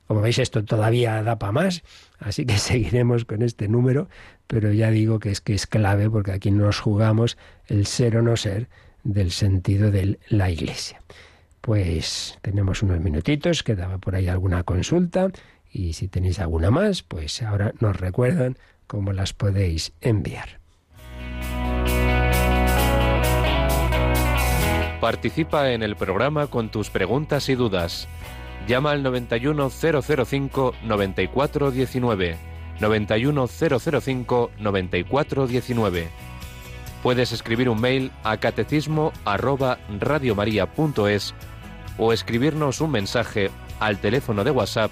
[0.08, 1.84] como veis, esto todavía da para más,
[2.20, 4.08] así que seguiremos con este número,
[4.48, 7.38] pero ya digo que es que es clave porque aquí nos jugamos
[7.68, 8.70] el ser o no ser
[9.04, 11.02] del sentido de la Iglesia.
[11.60, 15.30] Pues tenemos unos minutitos, quedaba por ahí alguna consulta
[15.78, 18.58] y si tenéis alguna más, pues ahora nos recuerdan
[18.88, 20.60] cómo las podéis enviar.
[25.00, 28.08] Participa en el programa con tus preguntas y dudas
[28.68, 32.38] Llama al 91005 9419.
[32.82, 36.10] 91005 9419.
[37.02, 41.34] Puedes escribir un mail a catecismo arroba radiomaria.es
[41.98, 43.50] o escribirnos un mensaje
[43.80, 44.92] al teléfono de WhatsApp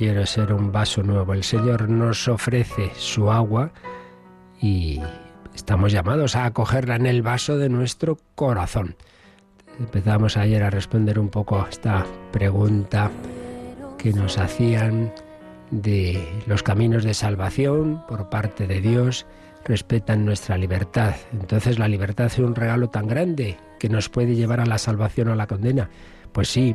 [0.00, 3.70] El Señor nos ofrece su agua
[4.58, 4.98] y
[5.54, 8.96] estamos llamados a acogerla en el vaso de nuestro corazón.
[9.78, 13.10] Empezamos ayer a responder un poco a esta pregunta
[13.98, 15.12] que nos hacían
[15.70, 19.26] de los caminos de salvación por parte de Dios
[19.66, 21.14] respetan nuestra libertad.
[21.32, 25.28] Entonces la libertad es un regalo tan grande que nos puede llevar a la salvación
[25.28, 25.90] o a la condena.
[26.32, 26.74] Pues sí,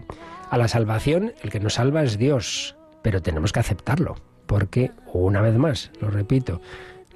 [0.52, 2.75] a la salvación el que nos salva es Dios,
[3.06, 4.16] pero tenemos que aceptarlo,
[4.48, 6.60] porque, una vez más, lo repito,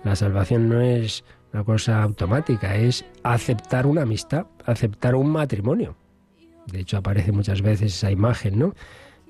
[0.04, 5.96] la salvación no es una cosa automática, es aceptar una amistad, aceptar un matrimonio.
[6.68, 8.76] De hecho, aparece muchas veces esa imagen, ¿no?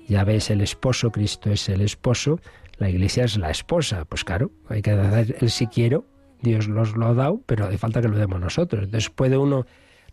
[0.06, 2.40] Ya ves el esposo, Cristo es el esposo,
[2.76, 4.04] la iglesia es la esposa.
[4.04, 6.04] Pues claro, hay que dar el si quiero,
[6.42, 8.84] Dios los lo ha dado, pero hace falta que lo demos nosotros.
[8.84, 9.64] Entonces, ¿puede uno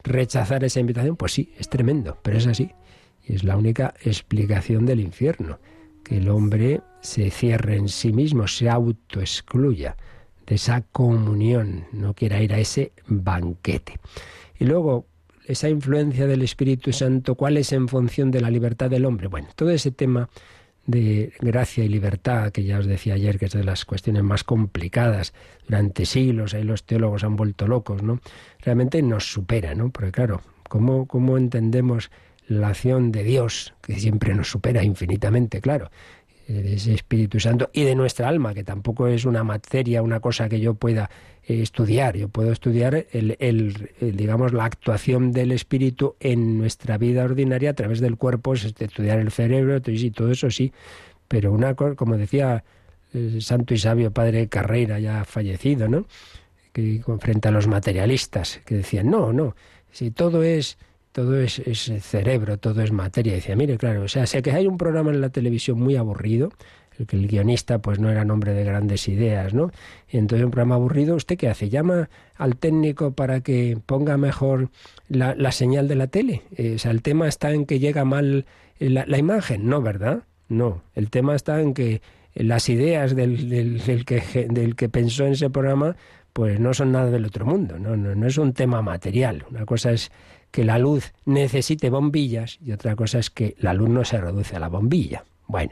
[0.02, 1.18] rechazar esa invitación?
[1.18, 2.72] Pues sí, es tremendo, pero es así.
[3.26, 5.60] Y es la única explicación del infierno
[6.08, 9.98] que el hombre se cierre en sí mismo, se autoexcluya
[10.46, 14.00] de esa comunión, no quiera ir a ese banquete.
[14.58, 15.06] Y luego,
[15.46, 19.28] esa influencia del Espíritu Santo, ¿cuál es en función de la libertad del hombre?
[19.28, 20.30] Bueno, todo ese tema
[20.86, 24.46] de gracia y libertad, que ya os decía ayer que es de las cuestiones más
[24.46, 25.34] complicadas
[25.68, 28.22] durante siglos, ahí los teólogos han vuelto locos, ¿no?
[28.62, 29.90] Realmente nos supera, ¿no?
[29.90, 32.10] Porque claro, ¿cómo, cómo entendemos
[32.48, 35.92] la acción de Dios, que siempre nos supera infinitamente, claro.
[36.48, 40.48] de ese Espíritu Santo y de nuestra alma, que tampoco es una materia, una cosa
[40.48, 41.10] que yo pueda
[41.46, 42.16] eh, estudiar.
[42.16, 48.00] Yo puedo estudiar el, digamos, la actuación del Espíritu en nuestra vida ordinaria a través
[48.00, 50.72] del cuerpo, es estudiar el cerebro y todo eso sí.
[51.28, 52.64] Pero una cosa, como decía
[53.14, 56.06] el santo y sabio padre Carreira, ya fallecido, ¿no?
[56.72, 59.56] Que frente a los materialistas, que decían, no, no,
[59.92, 60.78] si todo es
[61.18, 61.60] todo es,
[62.02, 63.34] cerebro, todo es materia.
[63.34, 66.52] Decía, mire, claro, o sea, sé que hay un programa en la televisión muy aburrido,
[67.00, 69.72] el que el guionista pues no era nombre de grandes ideas, ¿no?
[70.12, 71.70] Y entonces un programa aburrido, ¿usted qué hace?
[71.70, 74.70] ¿Llama al técnico para que ponga mejor
[75.10, 76.44] la, señal de la tele?
[76.56, 78.46] Eh, o sea, el tema está en que llega mal
[78.78, 80.22] la, la, imagen, ¿no, verdad?
[80.50, 82.04] No, el tema está en que
[82.36, 85.96] las ideas del, del, que, del que pensó en ese programa
[86.32, 89.46] pues no son nada del otro mundo, no, no, no es un tema material.
[89.50, 90.12] Una cosa es
[90.52, 94.56] que la luz necesite bombillas y otra cosa es que la luz no se reduce
[94.56, 95.26] a la bombilla.
[95.48, 95.72] Bueno,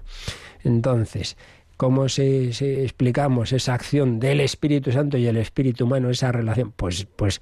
[0.63, 1.37] entonces,
[1.77, 2.49] ¿cómo se,
[2.83, 6.71] explicamos esa acción del Espíritu Santo y el Espíritu humano, esa relación?
[6.75, 7.41] Pues, pues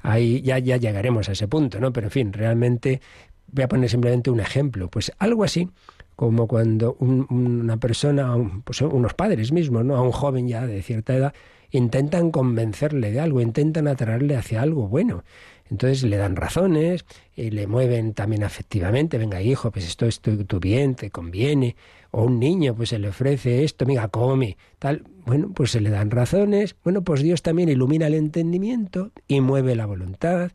[0.00, 1.92] ahí ya, ya llegaremos a ese punto, ¿no?
[1.92, 3.00] Pero en fin, realmente
[3.48, 4.88] voy a poner simplemente un ejemplo.
[4.88, 5.68] Pues algo así
[6.16, 9.94] como cuando una persona, pues unos padres mismos, ¿no?
[9.94, 11.32] A un joven ya de cierta edad,
[11.70, 15.24] intentan convencerle de algo, intentan atraerle hacia algo bueno.
[15.70, 17.04] Entonces le dan razones,
[17.36, 21.76] y le mueven también afectivamente, venga hijo, pues esto es tu, bien, te conviene,
[22.10, 25.90] o un niño pues se le ofrece esto, venga, come, tal, bueno, pues se le
[25.90, 30.52] dan razones, bueno, pues Dios también ilumina el entendimiento y mueve la voluntad,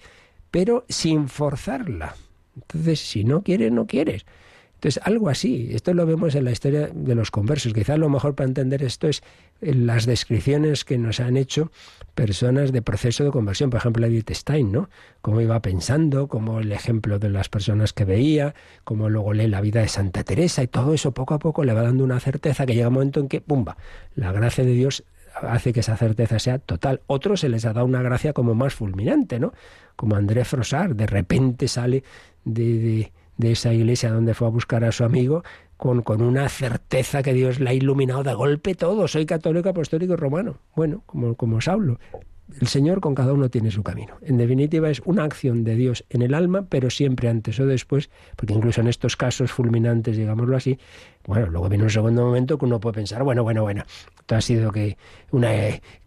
[0.49, 2.15] pero sin forzarla.
[2.55, 4.25] Entonces, si no quieres, no quieres.
[4.83, 7.71] Entonces, algo así, esto lo vemos en la historia de los conversos.
[7.71, 9.23] Quizás lo mejor para entender esto es
[9.61, 11.71] en las descripciones que nos han hecho
[12.15, 13.69] personas de proceso de conversión.
[13.69, 14.89] Por ejemplo, Edith Stein, ¿no?
[15.21, 19.61] Cómo iba pensando, cómo el ejemplo de las personas que veía, cómo luego lee la
[19.61, 22.65] vida de Santa Teresa y todo eso poco a poco le va dando una certeza
[22.65, 23.77] que llega un momento en que, ¡pumba!,
[24.15, 26.99] la gracia de Dios hace que esa certeza sea total.
[27.07, 29.53] Otros se les ha dado una gracia como más fulminante, ¿no?
[29.95, 32.03] Como André Frosar, de repente sale
[32.43, 35.43] de de esa iglesia donde fue a buscar a su amigo
[35.77, 39.07] con, con una certeza que Dios la ha iluminado de golpe todo.
[39.07, 40.57] Soy católico, apostólico y romano.
[40.75, 41.99] Bueno, como, como Saulo.
[42.59, 44.17] El Señor con cada uno tiene su camino.
[44.21, 48.09] En definitiva es una acción de Dios en el alma, pero siempre antes o después,
[48.35, 50.77] porque incluso en estos casos fulminantes, digámoslo así,
[51.25, 53.83] bueno, luego viene un segundo momento que uno puede pensar, bueno, bueno, bueno,
[54.29, 54.97] ha sido que,
[55.31, 55.51] una,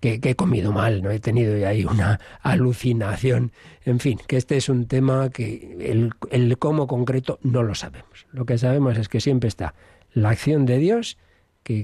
[0.00, 3.52] que, he comido mal, no he tenido ahí una alucinación.
[3.84, 8.26] En fin, que este es un tema que el, el cómo concreto no lo sabemos.
[8.32, 9.74] Lo que sabemos es que siempre está
[10.12, 11.18] la acción de Dios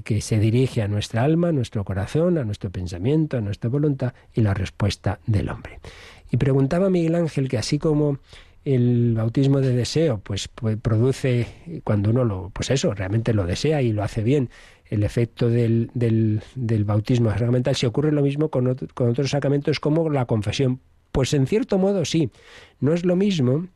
[0.03, 4.13] que, se dirige a nuestra alma, a nuestro corazón, a nuestro pensamiento, a nuestra voluntad
[4.33, 5.79] y la respuesta del hombre.
[6.31, 8.17] Y preguntaba Miguel Ángel que así como
[8.63, 11.47] el bautismo de deseo pues, pues, produce
[11.83, 14.49] cuando uno lo pues eso realmente lo desea y lo hace bien
[14.89, 20.09] el efecto del, del, bautismo sacramental si ocurre lo mismo con, con otros sacramentos como
[20.09, 20.79] la confesión
[21.11, 22.29] pues en cierto modo sí
[22.79, 23.67] no es lo mismo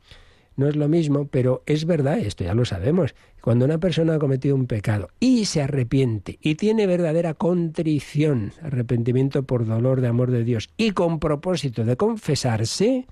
[0.57, 3.15] no es lo mismo, pero es verdad, esto ya lo sabemos.
[3.41, 9.43] Cuando una persona ha cometido un pecado y se arrepiente y tiene verdadera contrición, arrepentimiento
[9.43, 13.05] por dolor de amor de Dios y con propósito de confesarse,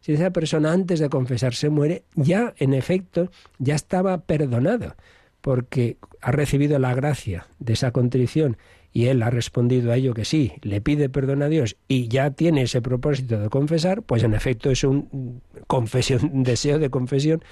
[0.00, 4.96] si esa persona antes de confesarse muere, ya en efecto ya estaba perdonado,
[5.40, 8.56] porque ha recibido la gracia de esa contrición
[8.92, 12.30] y él ha respondido a ello que sí, le pide perdón a Dios y ya
[12.32, 17.42] tiene ese propósito de confesar, pues en efecto es un confesión, deseo de confesión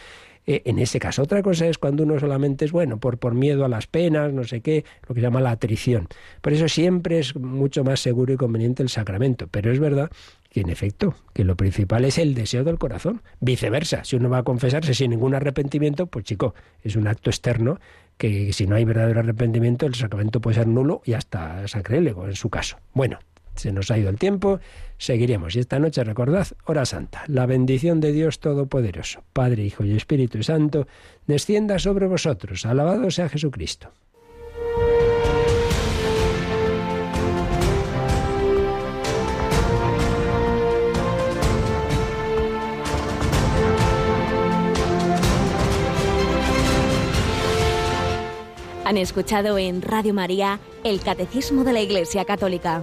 [0.48, 1.20] eh, en ese caso.
[1.20, 4.44] Otra cosa es cuando uno solamente es bueno por, por miedo a las penas, no
[4.44, 6.08] sé qué, lo que se llama la atrición.
[6.40, 9.46] Por eso siempre es mucho más seguro y conveniente el sacramento.
[9.50, 10.10] Pero es verdad
[10.48, 13.20] que en efecto, que lo principal es el deseo del corazón.
[13.40, 17.78] Viceversa, si uno va a confesarse sin ningún arrepentimiento, pues chico, es un acto externo
[18.16, 22.36] que si no hay verdadero arrepentimiento, el sacramento puede ser nulo y hasta sacrílego en
[22.36, 22.78] su caso.
[22.94, 23.18] Bueno,
[23.58, 24.60] se nos ha ido el tiempo,
[24.96, 25.56] seguiremos.
[25.56, 30.42] Y esta noche recordad, hora santa, la bendición de Dios Todopoderoso, Padre, Hijo y Espíritu
[30.42, 30.86] Santo,
[31.26, 32.64] descienda sobre vosotros.
[32.66, 33.92] Alabado sea Jesucristo.
[48.88, 52.82] Han escuchado en Radio María el Catecismo de la Iglesia Católica,